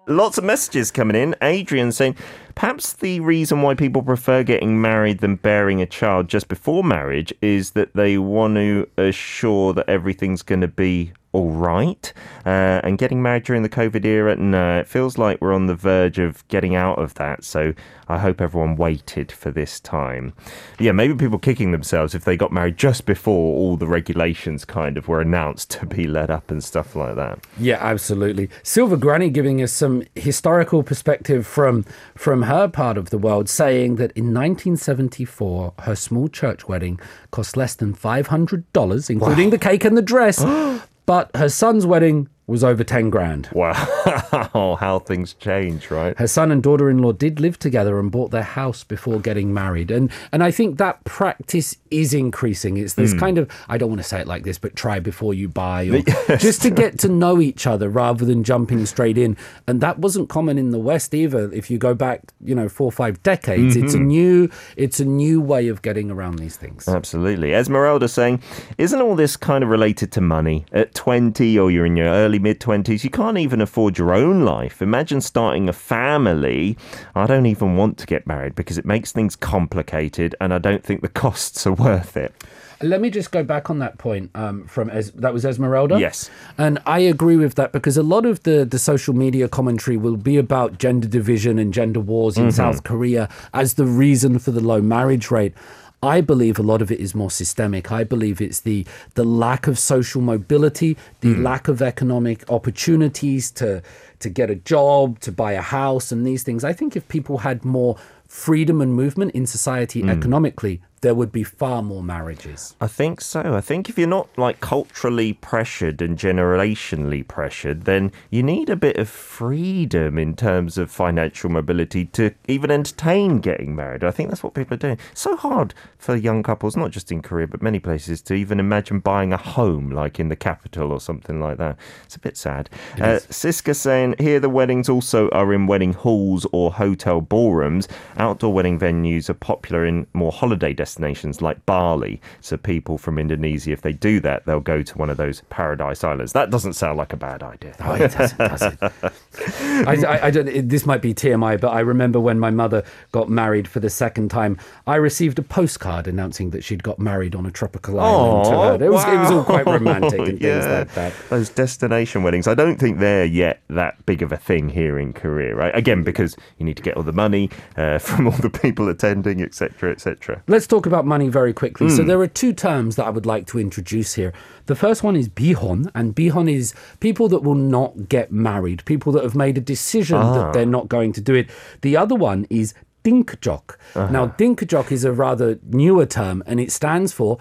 Lots 0.07 0.37
of 0.37 0.43
messages 0.43 0.91
coming 0.91 1.15
in. 1.15 1.35
Adrian 1.41 1.91
saying, 1.91 2.15
perhaps 2.53 2.93
the 2.93 3.19
reason 3.21 3.63
why 3.63 3.73
people 3.73 4.03
prefer 4.03 4.43
getting 4.43 4.79
married 4.79 5.19
than 5.19 5.35
bearing 5.35 5.81
a 5.81 5.87
child 5.87 6.27
just 6.27 6.47
before 6.47 6.83
marriage 6.83 7.33
is 7.41 7.71
that 7.71 7.95
they 7.95 8.19
want 8.19 8.55
to 8.55 8.87
assure 8.99 9.73
that 9.73 9.89
everything's 9.89 10.43
going 10.43 10.61
to 10.61 10.67
be 10.67 11.11
all 11.35 11.49
right. 11.49 12.13
Uh, 12.45 12.79
and 12.83 12.97
getting 12.97 13.21
married 13.21 13.43
during 13.43 13.61
the 13.61 13.69
COVID 13.69 14.05
era, 14.05 14.35
no, 14.37 14.79
it 14.79 14.87
feels 14.87 15.17
like 15.17 15.41
we're 15.41 15.53
on 15.53 15.65
the 15.65 15.75
verge 15.75 16.17
of 16.17 16.47
getting 16.47 16.75
out 16.75 16.97
of 16.97 17.15
that. 17.15 17.43
So 17.43 17.73
I 18.07 18.19
hope 18.19 18.39
everyone 18.39 18.77
waited 18.77 19.31
for 19.31 19.51
this 19.51 19.79
time. 19.81 20.33
Yeah, 20.79 20.93
maybe 20.93 21.15
people 21.15 21.39
kicking 21.39 21.71
themselves 21.71 22.15
if 22.15 22.23
they 22.23 22.37
got 22.37 22.53
married 22.53 22.77
just 22.77 23.05
before 23.05 23.55
all 23.55 23.75
the 23.75 23.87
regulations 23.87 24.63
kind 24.63 24.97
of 24.97 25.09
were 25.09 25.19
announced 25.19 25.71
to 25.79 25.85
be 25.85 26.07
let 26.07 26.29
up 26.29 26.49
and 26.49 26.63
stuff 26.63 26.95
like 26.95 27.15
that. 27.15 27.39
Yeah, 27.57 27.79
absolutely. 27.81 28.49
Silver 28.63 28.95
Granny 28.95 29.29
giving 29.29 29.61
us 29.61 29.73
some 29.73 30.03
historical 30.15 30.83
perspective 30.83 31.45
from 31.45 31.85
from 32.15 32.43
her 32.43 32.69
part 32.69 32.97
of 32.97 33.09
the 33.09 33.17
world, 33.17 33.49
saying 33.49 33.95
that 33.95 34.11
in 34.11 34.25
1974, 34.25 35.73
her 35.79 35.95
small 35.95 36.29
church 36.29 36.67
wedding 36.67 36.99
cost 37.31 37.57
less 37.57 37.75
than 37.75 37.93
$500, 37.93 39.09
including 39.09 39.49
the 39.49 39.57
cake 39.57 39.83
and 39.83 39.97
the 39.97 40.01
dress. 40.01 40.41
but 41.05 41.29
her 41.35 41.49
son's 41.49 41.85
wedding 41.85 42.27
was 42.47 42.63
over 42.63 42.83
10 42.83 43.09
grand. 43.09 43.49
Wow, 43.53 43.73
how 44.79 45.01
things 45.05 45.33
change, 45.33 45.89
right? 45.89 46.17
Her 46.17 46.27
son 46.27 46.51
and 46.51 46.61
daughter-in-law 46.61 47.13
did 47.13 47.39
live 47.39 47.57
together 47.57 47.99
and 47.99 48.11
bought 48.11 48.31
their 48.31 48.43
house 48.43 48.83
before 48.83 49.19
getting 49.19 49.53
married. 49.53 49.89
And 49.89 50.11
and 50.31 50.43
I 50.43 50.51
think 50.51 50.77
that 50.77 51.03
practice 51.05 51.77
is 51.89 52.13
increasing. 52.13 52.77
It's 52.77 52.93
this 52.93 53.13
hmm. 53.13 53.19
kind 53.19 53.37
of 53.37 53.49
I 53.67 53.77
don't 53.77 53.89
want 53.89 54.01
to 54.01 54.07
say 54.07 54.19
it 54.19 54.27
like 54.27 54.43
this, 54.43 54.59
but 54.59 54.75
try 54.75 54.99
before 54.99 55.33
you 55.33 55.47
buy 55.47 55.85
or 55.87 56.01
just 56.37 56.61
to 56.63 56.69
get 56.69 56.99
to 56.99 57.09
know 57.09 57.41
each 57.41 57.65
other 57.65 57.89
rather 57.89 58.25
than 58.25 58.43
jumping 58.43 58.85
straight 58.85 59.17
in. 59.17 59.37
And 59.67 59.81
that 59.81 59.99
wasn't 59.99 60.29
common 60.29 60.57
in 60.57 60.69
the 60.69 60.79
West 60.79 61.13
either. 61.15 61.51
If 61.51 61.71
you 61.71 61.77
go 61.77 61.93
back, 61.95 62.21
you 62.43 62.53
know, 62.53 62.69
4 62.69 62.85
or 62.85 62.91
5 62.91 63.23
decades, 63.23 63.75
it's 63.75 63.93
a 63.93 63.97
mm-hmm. 63.97 64.07
new 64.07 64.49
it's 64.77 64.99
a 64.99 65.05
new 65.05 65.41
way 65.41 65.67
of 65.67 65.81
getting 65.81 66.11
around 66.11 66.37
these 66.37 66.57
things. 66.57 66.87
Absolutely. 66.87 67.53
Esmeralda 67.55 68.07
saying, 68.07 68.41
isn't 68.77 69.01
all 69.01 69.15
this 69.15 69.35
kind 69.35 69.63
of 69.63 69.69
related 69.69 70.11
to 70.13 70.21
money? 70.21 70.65
At 70.71 70.93
20 70.93 71.57
or 71.57 71.71
you're 71.71 71.85
in 71.85 71.97
your 71.97 72.07
early 72.07 72.34
mid 72.39 72.59
20s, 72.59 73.03
you 73.03 73.09
can't 73.09 73.37
even 73.37 73.61
afford 73.61 73.97
your 73.97 74.13
own 74.13 74.43
life. 74.45 74.81
Imagine 74.81 75.21
starting 75.21 75.67
a 75.69 75.73
family. 75.73 76.77
I 77.15 77.25
don't 77.27 77.45
even 77.45 77.75
want 77.75 77.97
to 77.99 78.05
get 78.05 78.25
married 78.27 78.55
because 78.55 78.77
it 78.77 78.85
makes 78.85 79.11
things 79.11 79.35
complicated 79.35 80.35
and 80.39 80.53
I 80.53 80.57
don't 80.57 80.83
think 80.83 81.01
the 81.01 81.09
costs 81.09 81.65
are 81.67 81.73
worth 81.73 82.15
it. 82.17 82.33
Let 82.81 82.99
me 82.99 83.09
just 83.09 83.31
go 83.31 83.41
back 83.41 83.69
on 83.69 83.79
that 83.79 83.97
point 83.97 84.31
um, 84.35 84.67
from 84.67 84.89
es- 84.89 85.11
that 85.11 85.33
was 85.33 85.45
Esmeralda. 85.45 85.97
Yes. 85.97 86.29
and 86.57 86.77
I 86.85 86.99
agree 86.99 87.37
with 87.37 87.55
that 87.55 87.71
because 87.71 87.95
a 87.95 88.03
lot 88.03 88.25
of 88.25 88.43
the 88.43 88.65
the 88.65 88.77
social 88.77 89.13
media 89.15 89.47
commentary 89.47 89.95
will 89.95 90.17
be 90.17 90.35
about 90.37 90.77
gender 90.77 91.07
division 91.07 91.57
and 91.57 91.73
gender 91.73 92.01
wars 92.01 92.37
in 92.37 92.51
South 92.51 92.83
Korea 92.83 93.29
as 93.53 93.75
the 93.75 93.85
reason 93.85 94.39
for 94.39 94.51
the 94.51 94.59
low 94.61 94.81
marriage 94.81 95.31
rate. 95.31 95.53
I 96.03 96.21
believe 96.21 96.59
a 96.59 96.63
lot 96.63 96.81
of 96.81 96.91
it 96.91 96.99
is 96.99 97.15
more 97.15 97.31
systemic. 97.31 97.91
I 97.91 98.03
believe 98.03 98.41
it's 98.41 98.59
the 98.59 98.85
the 99.15 99.23
lack 99.23 99.67
of 99.67 99.79
social 99.79 100.21
mobility, 100.21 100.97
the 101.21 101.33
hmm. 101.33 101.43
lack 101.43 101.67
of 101.67 101.81
economic 101.81 102.49
opportunities 102.49 103.51
to 103.51 103.81
to 104.19 104.29
get 104.29 104.49
a 104.49 104.55
job, 104.55 105.19
to 105.21 105.31
buy 105.31 105.53
a 105.53 105.61
house, 105.61 106.11
and 106.11 106.25
these 106.25 106.43
things. 106.43 106.63
I 106.63 106.73
think 106.73 106.95
if 106.95 107.07
people 107.07 107.39
had 107.39 107.65
more 107.65 107.97
freedom 108.27 108.81
and 108.81 108.93
movement 108.93 109.31
in 109.31 109.45
society 109.45 110.01
hmm. 110.01 110.09
economically, 110.09 110.81
there 111.05 111.13
would 111.13 111.31
be 111.31 111.43
far 111.43 111.83
more 111.83 112.01
marriages. 112.01 112.75
I 112.81 112.87
think 112.87 113.21
so. 113.21 113.53
I 113.53 113.61
think 113.61 113.89
if 113.89 113.97
you're 113.97 114.07
not 114.07 114.27
like 114.39 114.59
culturally 114.59 115.33
pressured 115.33 116.01
and 116.01 116.17
generationally 116.17 117.25
pressured, 117.27 117.85
then 117.85 118.11
you 118.31 118.41
need 118.41 118.71
a 118.71 118.75
bit 118.75 118.97
of 118.97 119.07
freedom 119.07 120.17
in 120.17 120.35
terms 120.35 120.79
of 120.79 120.89
financial 120.89 121.51
mobility 121.51 122.05
to 122.05 122.33
even 122.47 122.71
entertain 122.71 123.37
getting 123.37 123.75
married. 123.75 124.03
I 124.03 124.09
think 124.09 124.29
that's 124.29 124.41
what 124.41 124.55
people 124.55 124.73
are 124.73 124.77
doing. 124.77 124.97
It's 125.11 125.21
so 125.21 125.35
hard 125.35 125.75
for 125.99 126.15
young 126.15 126.41
couples, 126.41 126.75
not 126.75 126.89
just 126.89 127.11
in 127.11 127.21
Korea, 127.21 127.45
but 127.45 127.61
many 127.61 127.77
places, 127.77 128.19
to 128.23 128.33
even 128.33 128.59
imagine 128.59 128.99
buying 128.99 129.31
a 129.31 129.37
home 129.37 129.91
like 129.91 130.19
in 130.19 130.29
the 130.29 130.35
capital 130.35 130.91
or 130.91 130.99
something 130.99 131.39
like 131.39 131.59
that. 131.59 131.77
It's 132.05 132.15
a 132.15 132.19
bit 132.19 132.35
sad. 132.35 132.67
Uh, 132.95 133.19
Siska 133.29 133.75
saying 133.75 134.15
here 134.17 134.39
the 134.39 134.49
weddings 134.49 134.89
also 134.89 135.29
are 135.29 135.53
in 135.53 135.67
wedding 135.67 135.93
halls 135.93 136.47
or 136.51 136.71
hotel 136.71 137.21
ballrooms. 137.21 137.87
Outdoor 138.17 138.51
wedding 138.51 138.79
venues 138.79 139.29
are 139.29 139.35
popular 139.35 139.85
in 139.85 140.07
more 140.11 140.31
holiday 140.31 140.73
destinations 140.73 140.94
like 141.41 141.65
Bali. 141.65 142.21
So 142.41 142.57
people 142.57 142.97
from 142.97 143.17
Indonesia, 143.17 143.71
if 143.71 143.81
they 143.81 143.93
do 143.93 144.19
that, 144.21 144.45
they'll 144.45 144.59
go 144.59 144.81
to 144.81 144.97
one 144.97 145.09
of 145.09 145.17
those 145.17 145.41
paradise 145.49 146.03
islands. 146.03 146.33
That 146.33 146.49
doesn't 146.49 146.73
sound 146.73 146.97
like 146.97 147.13
a 147.13 147.17
bad 147.17 147.43
idea. 147.43 147.75
Oh, 147.79 147.93
it 147.93 148.11
doesn't, 148.11 148.37
does 148.37 148.61
it? 148.61 148.77
I, 149.87 149.95
I, 150.07 150.25
I 150.27 150.31
don't, 150.31 150.47
it, 150.47 150.69
this 150.69 150.85
might 150.85 151.01
be 151.01 151.13
TMI, 151.13 151.59
but 151.59 151.69
I 151.69 151.79
remember 151.81 152.19
when 152.19 152.39
my 152.39 152.49
mother 152.49 152.83
got 153.11 153.29
married 153.29 153.67
for 153.67 153.79
the 153.79 153.89
second 153.89 154.29
time, 154.29 154.57
I 154.87 154.95
received 154.95 155.39
a 155.39 155.43
postcard 155.43 156.07
announcing 156.07 156.49
that 156.51 156.63
she'd 156.63 156.83
got 156.83 156.99
married 156.99 157.35
on 157.35 157.45
a 157.45 157.51
tropical 157.51 157.99
island. 157.99 158.45
to 158.45 158.51
her. 158.51 158.85
It 158.85 158.91
was, 158.91 159.05
it 159.05 159.17
was 159.17 159.31
all 159.31 159.43
quite 159.43 159.65
romantic 159.65 160.19
and 160.27 160.39
things 160.39 160.65
like 160.65 160.93
that. 160.93 161.13
Those 161.29 161.49
destination 161.49 162.23
weddings. 162.23 162.47
I 162.47 162.53
don't 162.53 162.77
think 162.77 162.99
they're 162.99 163.25
yet 163.25 163.61
that 163.69 164.05
big 164.05 164.21
of 164.21 164.31
a 164.31 164.37
thing 164.37 164.69
here 164.69 164.99
in 164.99 165.13
Korea, 165.13 165.55
right? 165.55 165.75
Again, 165.75 166.03
because 166.03 166.35
you 166.57 166.65
need 166.65 166.77
to 166.77 166.83
get 166.83 166.97
all 166.97 167.03
the 167.03 167.13
money 167.13 167.49
uh, 167.77 167.97
from 167.99 168.27
all 168.27 168.33
the 168.33 168.49
people 168.49 168.89
attending, 168.89 169.41
etc., 169.41 169.91
etc. 169.91 170.43
Let's 170.47 170.67
talk 170.67 170.74
about 170.83 171.05
money 171.05 171.29
very 171.29 171.53
quickly. 171.53 171.89
So 171.89 172.01
hmm. 172.01 172.07
there 172.07 172.19
are 172.19 172.27
two 172.27 172.51
terms 172.51 172.95
that 172.95 173.05
I 173.05 173.09
would 173.09 173.25
like 173.25 173.47
to 173.47 173.59
introduce 173.59 174.15
here. 174.15 174.33
The 174.65 174.75
first 174.75 175.03
one 175.03 175.15
is 175.15 175.29
bihon, 175.29 175.89
and 175.95 176.13
bihon 176.13 176.49
is 176.49 176.73
people 176.99 177.29
that 177.29 177.43
will 177.43 177.55
not 177.55 178.09
get 178.09 178.31
married, 178.31 178.83
people 178.85 179.11
that 179.13 179.23
have 179.23 179.35
made 179.35 179.57
a 179.57 179.61
decision 179.61 180.19
that 180.19 180.47
ah. 180.47 180.51
they're 180.51 180.65
not 180.65 180.89
going 180.89 181.13
to 181.13 181.21
do 181.21 181.35
it. 181.35 181.49
The 181.81 181.95
other 181.95 182.15
one 182.15 182.47
is 182.49 182.73
dinkjok. 183.03 183.75
Uh-huh. 183.95 184.11
Now, 184.11 184.27
dinkjok 184.27 184.91
is 184.91 185.05
a 185.05 185.11
rather 185.11 185.59
newer 185.63 186.05
term, 186.05 186.43
and 186.45 186.59
it 186.59 186.71
stands 186.71 187.13
for 187.13 187.37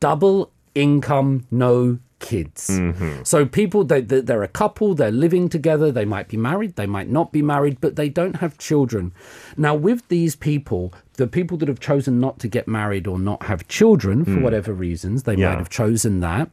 double 0.00 0.52
income, 0.74 1.46
no 1.50 1.98
kids. 2.18 2.68
Mm-hmm. 2.70 3.22
So 3.24 3.46
people 3.46 3.84
they, 3.84 4.00
they 4.00 4.20
they're 4.20 4.42
a 4.42 4.48
couple, 4.48 4.94
they're 4.94 5.10
living 5.10 5.48
together, 5.48 5.90
they 5.92 6.04
might 6.04 6.28
be 6.28 6.36
married, 6.36 6.76
they 6.76 6.86
might 6.86 7.08
not 7.08 7.32
be 7.32 7.42
married, 7.42 7.80
but 7.80 7.96
they 7.96 8.08
don't 8.08 8.36
have 8.36 8.58
children. 8.58 9.12
Now 9.56 9.74
with 9.74 10.06
these 10.08 10.36
people, 10.36 10.92
the 11.14 11.26
people 11.26 11.56
that 11.58 11.68
have 11.68 11.80
chosen 11.80 12.20
not 12.20 12.38
to 12.40 12.48
get 12.48 12.68
married 12.68 13.06
or 13.06 13.18
not 13.18 13.44
have 13.44 13.68
children 13.68 14.24
for 14.24 14.32
hmm. 14.32 14.42
whatever 14.42 14.72
reasons, 14.72 15.24
they 15.24 15.34
Yeah. 15.34 15.50
might 15.50 15.58
have 15.58 15.70
chosen 15.70 16.20
that. 16.20 16.50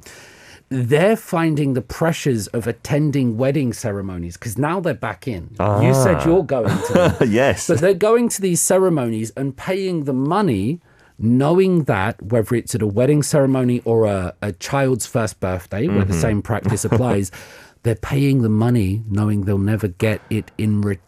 They're 0.69 1.15
finding 1.15 1.73
the 1.73 1.82
pressures 1.82 2.47
of 2.47 2.65
attending 2.65 3.38
wedding 3.38 3.71
ceremonies 3.71 4.36
because 4.36 4.58
now 4.58 4.80
they're 4.80 4.95
back 4.95 5.28
in. 5.28 5.51
You 5.60 5.93
said 5.93 6.15
ah. 6.15 6.25
you're 6.25 6.43
going 6.43 6.67
to 6.67 7.28
yes. 7.28 7.67
But 7.67 7.80
they're 7.80 7.93
going 7.93 8.30
to 8.30 8.41
these 8.41 8.62
ceremonies 8.62 9.32
and 9.38 9.56
paying 9.56 10.06
the 10.06 10.13
money, 10.13 10.82
knowing 11.17 11.84
that 11.86 12.21
whether 12.21 12.56
it's 12.56 12.75
at 12.75 12.82
a 12.82 12.88
wedding 12.88 13.23
ceremony 13.23 13.82
or 13.86 14.06
a, 14.06 14.34
a 14.41 14.51
child's 14.54 15.06
first 15.06 15.39
birthday, 15.39 15.88
where 15.88 15.99
the 15.99 16.13
mm-hmm. 16.13 16.21
same 16.21 16.41
practice 16.41 16.86
applies, 16.86 17.32
they're 17.84 17.95
paying 17.95 18.41
the 18.41 18.49
money 18.49 19.04
knowing 19.10 19.41
they'll 19.41 19.58
never 19.58 19.88
get 19.88 20.21
it 20.30 20.51
in 20.58 20.82
return. 20.82 21.04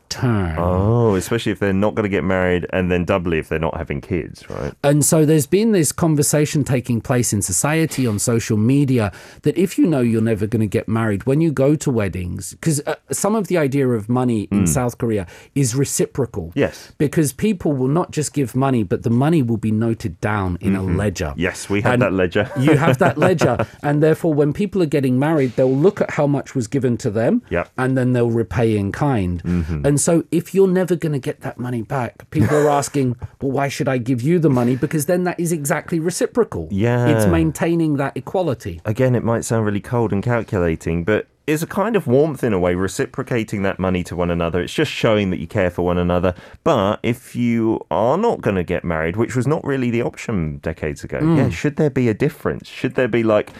Oh, 0.58 1.15
especially 1.15 1.52
if 1.52 1.60
they're 1.60 1.74
not 1.74 1.96
going 1.96 2.04
to 2.04 2.10
get 2.10 2.24
married, 2.24 2.65
and 2.72 2.91
then 2.91 3.06
doubly 3.06 3.39
if 3.39 3.50
they're 3.50 3.60
not 3.60 3.78
having 3.78 4.02
kids, 4.02 4.50
right? 4.50 4.74
And 4.84 5.06
so 5.06 5.26
there's 5.26 5.48
been 5.48 5.72
this 5.72 5.91
conversation 5.91 6.63
taking 6.63 7.02
place 7.02 7.34
in 7.34 7.41
society 7.41 8.08
on 8.08 8.20
social 8.20 8.58
media 8.58 9.12
that 9.43 9.58
if 9.58 9.78
you 9.78 9.86
know 9.86 10.02
you're 10.02 10.22
never 10.22 10.48
going 10.48 10.62
to 10.62 10.67
get 10.67 10.88
married, 10.88 11.26
when 11.26 11.41
you 11.41 11.52
go 11.52 11.76
to 11.76 11.91
weddings, 11.91 12.52
because 12.52 12.82
uh, 12.86 12.96
some 13.12 13.36
of 13.36 13.48
the 13.48 13.58
idea 13.58 13.88
of 13.88 14.10
money 14.10 14.48
in 14.52 14.60
hmm. 14.60 14.65
South 14.65 14.98
Korea 14.98 15.28
is 15.56 15.76
reciprocal. 15.76 16.52
Yes. 16.56 16.93
Because 16.98 17.34
people 17.34 17.74
will 17.74 17.88
not 17.88 18.12
just 18.12 18.34
give 18.34 18.56
money, 18.56 18.84
but 18.84 19.04
the 19.04 19.10
money 19.10 19.41
will 19.41 19.58
be 19.58 19.72
noted 19.72 20.20
down 20.22 20.58
in 20.62 20.76
a 20.76 20.80
mm-hmm. 20.80 20.96
ledger. 20.96 21.34
Yes, 21.38 21.70
we 21.70 21.82
have 21.82 21.93
And 21.93 22.02
that 22.02 22.13
ledger. 22.13 22.52
you 22.60 22.78
have 22.78 22.98
that 23.00 23.17
ledger. 23.17 23.58
And 23.84 24.02
therefore, 24.02 24.34
when 24.34 24.54
people 24.54 24.82
are 24.82 24.88
getting 24.88 25.20
married, 25.20 25.52
they'll 25.52 25.76
look 25.76 26.02
at 26.02 26.12
how 26.12 26.28
much 26.28 26.56
was 26.56 26.67
given 26.67 26.98
to 26.98 27.10
them 27.10 27.41
Yep. 27.50 27.70
and 27.78 27.98
then 27.98 28.13
they'll 28.13 28.32
repay 28.32 28.76
in 28.76 28.91
kind. 28.91 29.43
Mm-hmm. 29.43 29.86
And 29.86 29.96
so, 29.99 30.23
if 30.31 30.53
you're 30.53 30.67
never 30.67 30.95
going 30.95 31.13
to 31.13 31.19
get 31.19 31.41
that 31.41 31.57
money 31.57 31.81
back, 31.81 32.29
people 32.29 32.55
are 32.55 32.69
asking, 32.81 33.15
well, 33.41 33.51
why 33.51 33.67
should 33.67 33.88
I 33.88 33.97
give 33.97 34.21
you 34.21 34.39
the 34.39 34.49
money? 34.49 34.75
Because 34.75 35.05
then 35.05 35.23
that 35.25 35.39
is 35.39 35.51
exactly 35.51 35.99
reciprocal. 35.99 36.67
Yeah. 36.71 37.07
It's 37.07 37.25
maintaining 37.25 37.97
that 37.97 38.15
equality. 38.15 38.81
Again, 38.86 39.15
it 39.15 39.23
might 39.23 39.45
sound 39.45 39.65
really 39.65 39.79
cold 39.79 40.12
and 40.12 40.23
calculating, 40.23 41.03
but 41.03 41.27
it's 41.47 41.63
a 41.63 41.67
kind 41.67 41.95
of 41.95 42.07
warmth 42.07 42.43
in 42.43 42.51
a 42.51 42.60
way, 42.60 42.75
reciprocating 42.75 43.62
that 43.62 43.79
money 43.79 44.03
to 44.03 44.15
one 44.17 44.29
another. 44.29 44.62
It's 44.62 44.73
just 44.73 44.91
showing 44.91 45.29
that 45.29 45.39
you 45.39 45.47
care 45.47 45.69
for 45.69 45.83
one 45.83 45.97
another. 45.97 46.36
But 46.65 46.99
if 47.03 47.38
you 47.38 47.86
are 47.89 48.17
not 48.17 48.41
going 48.41 48.57
to 48.57 48.65
get 48.65 48.83
married, 48.83 49.15
which 49.15 49.33
was 49.33 49.47
not 49.47 49.63
really 49.63 49.89
the 49.89 50.01
option 50.01 50.57
decades 50.57 51.05
ago, 51.05 51.19
yeah, 51.19 51.47
mm. 51.47 51.53
should 51.53 51.77
there 51.77 51.89
be 51.89 52.10
a 52.10 52.13
difference? 52.13 52.67
Should 52.67 52.95
there 52.95 53.07
be 53.07 53.23
like, 53.23 53.51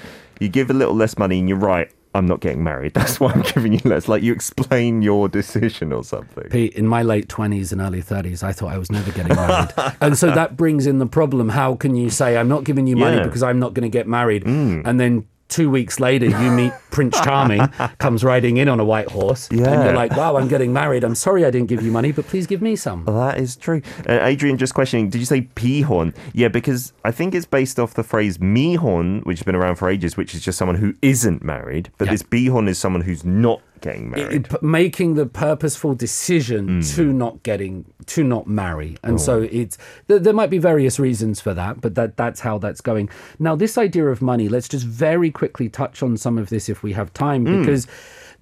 you 0.42 0.50
give 0.50 0.70
a 0.70 0.74
little 0.74 0.94
less 0.94 1.18
money 1.18 1.40
and 1.40 1.48
you're 1.48 1.58
right, 1.58 1.90
I'm 2.18 2.26
not 2.26 2.40
getting 2.42 2.64
married. 2.64 2.94
That's 2.96 3.20
why 3.20 3.32
I'm 3.32 3.42
giving 3.44 3.74
you 3.74 3.80
less. 3.86 4.08
Like 4.08 4.24
you 4.24 4.34
explain 4.34 5.02
your 5.02 5.30
decision 5.30 5.94
or 5.94 6.04
something. 6.04 6.50
Pete, 6.50 6.74
in 6.74 6.88
my 6.88 7.04
late 7.04 7.28
20s 7.28 7.72
and 7.72 7.80
early 7.80 8.02
30s, 8.02 8.44
I 8.44 8.52
thought 8.52 8.74
I 8.74 8.78
was 8.78 8.92
never 8.92 9.12
getting 9.12 9.36
married. 9.36 9.70
and 10.02 10.18
so 10.18 10.32
that 10.32 10.58
brings 10.58 10.88
in 10.88 11.00
the 11.00 11.06
problem. 11.06 11.50
How 11.50 11.76
can 11.76 11.96
you 11.96 12.10
say, 12.10 12.38
I'm 12.38 12.48
not 12.50 12.64
giving 12.64 12.88
you 12.88 12.96
money 12.98 13.18
Yeah. 13.18 13.24
because 13.24 13.44
I'm 13.44 13.60
not 13.60 13.74
going 13.74 13.90
to 13.90 13.96
get 13.96 14.08
married? 14.08 14.44
Mm. 14.44 14.82
And 14.86 15.00
then 15.00 15.28
two 15.50 15.70
weeks 15.70 16.00
later, 16.00 16.26
you 16.26 16.52
meet 16.52 16.74
Prince 16.92 17.20
Charming, 17.22 17.68
comes 18.00 18.24
riding 18.24 18.58
in 18.58 18.68
on 18.68 18.80
a 18.80 18.86
white 18.86 19.10
horse, 19.12 19.48
and 19.50 19.60
you're 19.60 19.94
like, 19.94 20.16
"Wow, 20.16 20.38
I'm 20.38 20.48
getting 20.48 20.74
married. 20.74 21.04
I'm 21.04 21.16
sorry 21.16 21.46
I 21.46 21.52
didn't 21.52 21.68
give 21.68 21.82
you 21.84 21.92
money, 21.92 22.12
but 22.12 22.26
please 22.28 22.48
give 22.48 22.62
me 22.62 22.76
some." 22.76 23.06
That 23.06 23.38
is 23.38 23.56
true. 23.56 23.82
Uh, 24.08 24.20
Adrian, 24.22 24.58
just 24.58 24.74
questioning, 24.74 25.10
did 25.10 25.20
you 25.20 25.26
say 25.26 25.42
pihon? 25.42 26.14
Yeah, 26.34 26.48
because 26.48 26.94
I 27.06 27.12
think 27.12 27.36
it's 27.36 27.46
based 27.46 27.80
off 27.80 27.94
the 27.94 28.04
phrase 28.04 28.40
mihon, 28.40 29.22
which 29.22 29.40
has 29.40 29.46
been 29.46 29.56
around 29.56 29.76
for 29.76 29.90
ages, 29.90 30.18
which 30.18 30.34
is 30.34 30.42
just 30.42 30.58
someone 30.58 30.78
who 30.78 30.94
isn't 31.02 31.44
married. 31.44 31.92
But 31.98 32.06
Yeah. 32.06 32.12
this 32.14 32.24
bihon 32.24 32.68
is 32.68 32.78
someone 32.78 33.02
who's 33.02 33.24
not 33.24 33.62
getting 33.82 34.10
married. 34.12 34.48
it- 34.52 34.64
making 34.64 35.16
the 35.16 35.26
purposeful 35.26 35.94
decision 35.96 36.68
Mm. 36.82 36.96
to 36.96 37.14
not 37.14 37.44
getting 37.44 37.86
to 38.08 38.24
not 38.24 38.48
marry 38.48 38.98
and 39.04 39.16
Oh. 39.16 39.18
so 39.18 39.42
it's 39.52 39.78
there, 40.08 40.20
there 40.20 40.34
might 40.34 40.50
be 40.50 40.58
various 40.60 41.00
reasons 41.00 41.42
for 41.42 41.54
that 41.54 41.82
but 41.82 41.96
that 41.96 42.16
that's 42.18 42.40
how 42.42 42.58
that's 42.58 42.80
going 42.82 43.10
now 43.40 43.56
this 43.56 43.78
idea 43.78 44.06
of 44.08 44.22
money 44.22 44.48
let's 44.48 44.68
just 44.70 44.86
very 44.86 45.30
quickly 45.30 45.68
touch 45.70 46.02
on 46.02 46.16
some 46.18 46.38
of 46.38 46.50
this 46.50 46.70
if 46.70 46.84
we 46.84 46.94
have 46.94 47.14
time 47.14 47.46
Mm. 47.46 47.60
because 47.60 47.86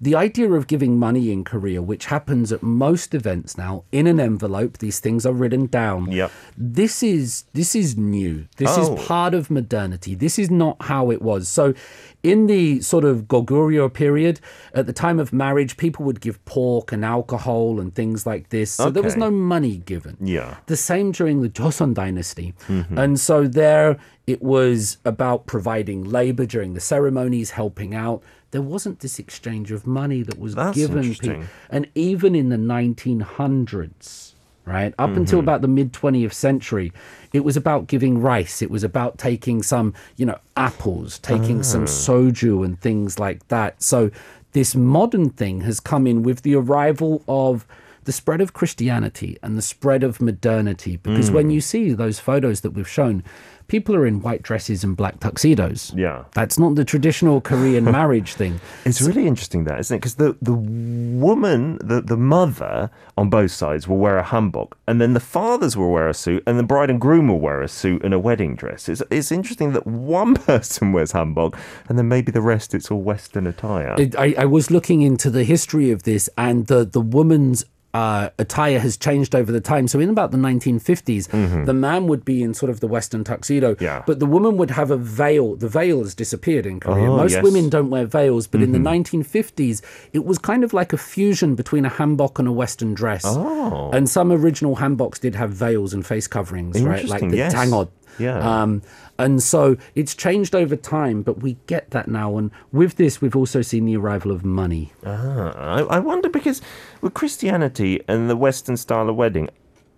the 0.00 0.14
idea 0.14 0.50
of 0.52 0.66
giving 0.66 0.98
money 0.98 1.32
in 1.32 1.44
Korea, 1.44 1.80
which 1.82 2.06
happens 2.06 2.52
at 2.52 2.62
most 2.62 3.14
events 3.14 3.56
now, 3.56 3.84
in 3.92 4.06
an 4.06 4.20
envelope, 4.20 4.78
these 4.78 5.00
things 5.00 5.24
are 5.24 5.32
written 5.32 5.66
down. 5.66 6.10
Yep. 6.12 6.30
This 6.56 7.02
is 7.02 7.44
this 7.54 7.74
is 7.74 7.96
new. 7.96 8.46
This 8.56 8.76
Oh. 8.76 8.94
is 8.94 9.04
part 9.06 9.32
of 9.34 9.50
modernity. 9.50 10.14
This 10.14 10.38
is 10.38 10.50
not 10.50 10.76
how 10.82 11.10
it 11.10 11.22
was. 11.22 11.48
So, 11.48 11.74
in 12.22 12.46
the 12.46 12.80
sort 12.80 13.04
of 13.04 13.22
Goguryeo 13.28 13.92
period, 13.92 14.40
at 14.74 14.86
the 14.86 14.92
time 14.92 15.18
of 15.18 15.32
marriage, 15.32 15.76
people 15.76 16.04
would 16.04 16.20
give 16.20 16.44
pork 16.44 16.92
and 16.92 17.04
alcohol 17.04 17.80
and 17.80 17.94
things 17.94 18.26
like 18.26 18.48
this. 18.50 18.72
So 18.72 18.90
there 18.90 19.02
was 19.02 19.16
no 19.16 19.30
money 19.30 19.76
given. 19.86 20.16
Yeah. 20.20 20.56
The 20.66 20.76
same 20.76 21.12
during 21.12 21.42
the 21.42 21.48
Joseon 21.48 21.94
dynasty. 21.94 22.54
Mm-hmm. 22.68 22.98
And 22.98 23.20
so 23.20 23.46
there 23.46 23.96
it 24.26 24.42
was 24.42 24.98
about 25.04 25.46
providing 25.46 26.02
labor 26.02 26.46
during 26.46 26.74
the 26.74 26.80
ceremonies, 26.80 27.50
helping 27.50 27.94
out. 27.94 28.22
There 28.52 28.62
wasn't 28.62 29.00
this 29.00 29.18
exchange 29.18 29.72
of 29.72 29.86
money 29.86 30.22
that 30.22 30.38
was 30.38 30.54
That's 30.54 30.76
given 30.76 31.14
people. 31.14 31.42
And 31.68 31.88
even 31.94 32.34
in 32.34 32.48
the 32.48 32.56
1900s, 32.56 34.32
right, 34.64 34.94
up 34.98 35.10
Mm-hmm. 35.10 35.18
until 35.18 35.38
about 35.40 35.62
the 35.62 35.68
mid 35.68 35.92
20th 35.92 36.32
century, 36.32 36.92
it 37.32 37.40
was 37.44 37.56
about 37.56 37.86
giving 37.86 38.20
rice. 38.20 38.62
It 38.62 38.70
was 38.70 38.84
about 38.84 39.18
taking 39.18 39.62
some, 39.62 39.94
you 40.16 40.26
know, 40.26 40.38
apples, 40.56 41.18
taking 41.18 41.62
some 41.62 41.82
Ah. 41.82 41.86
soju 41.86 42.64
and 42.64 42.80
things 42.80 43.18
like 43.18 43.46
that. 43.48 43.82
So 43.82 44.10
this 44.52 44.74
modern 44.74 45.30
thing 45.30 45.60
has 45.62 45.80
come 45.80 46.06
in 46.06 46.22
with 46.22 46.42
the 46.42 46.54
arrival 46.54 47.22
of 47.28 47.66
the 48.06 48.12
spread 48.12 48.40
of 48.40 48.52
Christianity 48.52 49.36
and 49.42 49.56
the 49.56 49.62
spread 49.62 50.02
of 50.02 50.20
modernity. 50.20 50.96
Because 50.96 51.30
Mm. 51.30 51.34
when 51.34 51.50
you 51.50 51.60
see 51.60 51.92
those 51.92 52.18
photos 52.18 52.62
that 52.62 52.70
we've 52.72 52.88
shown, 52.88 53.22
people 53.68 53.94
are 53.96 54.06
in 54.06 54.22
white 54.22 54.42
dresses 54.42 54.84
and 54.84 54.96
black 54.96 55.18
tuxedos. 55.20 55.92
Yeah. 55.96 56.24
That's 56.34 56.56
not 56.58 56.76
the 56.76 56.84
traditional 56.84 57.40
Korean 57.40 57.84
marriage 57.98 58.34
thing. 58.34 58.60
It's 58.84 59.02
really 59.02 59.26
interesting 59.26 59.64
that, 59.64 59.78
isn't 59.80 59.94
it? 59.94 59.98
Because 60.00 60.14
the, 60.14 60.36
the 60.40 60.54
woman, 60.54 61.78
the, 61.82 62.00
the 62.00 62.16
mother 62.16 62.90
on 63.16 63.28
both 63.30 63.50
sides 63.50 63.88
will 63.88 63.96
wear 63.98 64.18
a 64.18 64.22
hanbok, 64.24 64.72
and 64.86 65.00
then 65.00 65.14
the 65.14 65.20
fathers 65.20 65.76
will 65.76 65.90
wear 65.90 66.08
a 66.08 66.14
suit, 66.14 66.42
and 66.46 66.58
the 66.58 66.62
bride 66.62 66.90
and 66.90 67.00
groom 67.00 67.28
will 67.28 67.40
wear 67.40 67.60
a 67.62 67.68
suit 67.68 68.04
and 68.04 68.14
a 68.14 68.18
wedding 68.18 68.54
dress. 68.54 68.88
It's, 68.88 69.02
it's 69.10 69.32
interesting 69.32 69.72
that 69.72 69.86
one 69.86 70.34
person 70.50 70.92
wears 70.92 71.12
hanbok, 71.12 71.58
and 71.88 71.98
then 71.98 72.08
maybe 72.08 72.30
the 72.32 72.40
rest 72.42 72.74
it's 72.74 72.90
all 72.90 73.02
Western 73.02 73.46
attire. 73.46 73.94
It, 73.98 74.14
I, 74.16 74.34
I 74.38 74.44
was 74.44 74.70
looking 74.70 75.02
into 75.02 75.28
the 75.30 75.44
history 75.44 75.90
of 75.90 76.04
this, 76.04 76.28
and 76.38 76.66
the 76.68 76.84
the 76.84 77.00
woman's 77.00 77.64
uh, 77.96 78.30
attire 78.44 78.78
has 78.86 78.94
changed 78.96 79.32
over 79.40 79.50
the 79.58 79.60
time. 79.72 79.84
So 79.88 79.96
in 80.04 80.10
about 80.16 80.30
the 80.30 80.38
1950s, 80.50 81.64
the 81.70 81.72
man 81.88 82.06
would 82.10 82.24
be 82.32 82.42
in 82.42 82.52
sort 82.54 82.70
of 82.70 82.80
the 82.80 82.88
Western 82.96 83.22
tuxedo, 83.24 83.74
Mm-hmm. 83.74 83.84
Yeah. 83.88 84.02
but 84.06 84.16
the 84.20 84.26
woman 84.36 84.52
would 84.58 84.70
have 84.80 84.90
a 84.90 84.96
veil. 85.22 85.56
The 85.56 85.68
veil 85.68 85.98
has 86.04 86.14
disappeared 86.14 86.66
in 86.66 86.78
Korea. 86.80 87.10
Oh, 87.10 87.16
Most 87.16 87.32
yes. 87.32 87.38
Mm-hmm. 87.38 87.54
women 87.54 87.70
don't 87.70 87.90
wear 87.90 88.04
veils, 88.20 88.46
but 88.46 88.60
in 88.62 88.72
the 88.72 88.78
1950s, 88.78 89.76
it 90.12 90.24
was 90.24 90.38
kind 90.38 90.62
of 90.64 90.72
like 90.80 90.92
a 90.92 90.98
fusion 90.98 91.54
between 91.54 91.84
a 91.84 91.90
hanbok 91.90 92.38
and 92.38 92.46
a 92.48 92.52
Western 92.52 92.92
dress. 92.94 93.22
Oh. 93.26 93.90
And 93.92 94.08
some 94.08 94.30
original 94.32 94.76
hanboks 94.76 95.18
did 95.20 95.34
have 95.34 95.50
veils 95.50 95.94
and 95.94 96.04
face 96.06 96.26
coverings, 96.26 96.80
right? 96.82 97.06
Like 97.06 97.28
the 97.30 97.36
yes. 97.36 97.54
tangot. 97.54 97.88
Yeah. 98.18 98.38
Um, 98.62 98.82
and 99.18 99.42
so 99.42 99.76
it's 99.94 100.14
changed 100.14 100.54
over 100.54 100.76
time, 100.76 101.22
but 101.22 101.40
we 101.42 101.56
get 101.66 101.90
that 101.90 102.08
now. 102.08 102.36
And 102.36 102.50
with 102.72 102.96
this, 102.96 103.20
we've 103.20 103.36
also 103.36 103.62
seen 103.62 103.84
the 103.86 103.96
arrival 103.96 104.30
of 104.30 104.44
money. 104.44 104.92
Ah, 105.04 105.52
I, 105.56 105.80
I 105.82 105.98
wonder 106.00 106.28
because 106.28 106.60
with 107.00 107.14
Christianity 107.14 108.02
and 108.08 108.28
the 108.30 108.36
Western 108.36 108.76
style 108.76 109.08
of 109.08 109.16
wedding, 109.16 109.48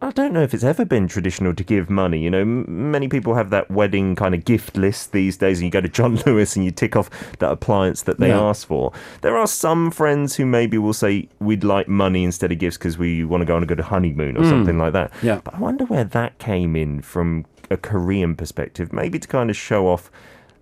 I 0.01 0.13
don't 0.13 0.33
know 0.33 0.43
if 0.43 0.55
it's 0.55 0.63
ever 0.63 0.85
been 0.85 1.09
traditional 1.09 1.53
to 1.55 1.65
give 1.65 1.91
money. 1.91 2.21
You 2.23 2.31
know, 2.31 2.43
m- 2.43 2.93
many 2.93 3.09
people 3.09 3.35
have 3.35 3.51
that 3.51 3.69
wedding 3.69 4.15
kind 4.15 4.33
of 4.33 4.45
gift 4.45 4.77
list 4.77 5.11
these 5.11 5.37
days, 5.37 5.59
and 5.59 5.65
you 5.65 5.73
go 5.73 5.81
to 5.81 5.89
John 5.89 6.15
Lewis 6.27 6.55
and 6.55 6.65
you 6.65 6.71
tick 6.71 6.95
off 6.95 7.11
that 7.41 7.51
appliance 7.51 8.03
that 8.03 8.21
they 8.21 8.29
Yeah. 8.29 8.41
asked 8.41 8.67
for. 8.67 8.93
There 9.23 9.37
are 9.37 9.49
some 9.49 9.91
friends 9.91 10.37
who 10.37 10.47
maybe 10.47 10.79
will 10.79 10.93
say 10.93 11.29
we'd 11.41 11.65
like 11.65 11.89
money 11.89 12.23
instead 12.23 12.53
of 12.53 12.59
gifts 12.61 12.79
because 12.79 12.97
we 12.97 13.25
want 13.25 13.41
to 13.41 13.45
go 13.45 13.57
on 13.57 13.65
a 13.65 13.67
good 13.67 13.81
honeymoon 13.81 14.37
or 14.37 14.45
something 14.45 14.79
like 14.79 14.93
that. 14.93 15.13
Yeah. 15.21 15.41
But 15.43 15.55
I 15.55 15.59
wonder 15.59 15.85
where 15.87 16.05
that 16.05 16.39
came 16.39 16.77
in 16.77 17.03
from 17.03 17.45
a 17.71 17.77
Korean 17.77 18.35
perspective, 18.35 18.93
maybe 18.93 19.19
to 19.19 19.29
kind 19.29 19.51
of 19.51 19.57
show 19.57 19.89
off 19.89 20.11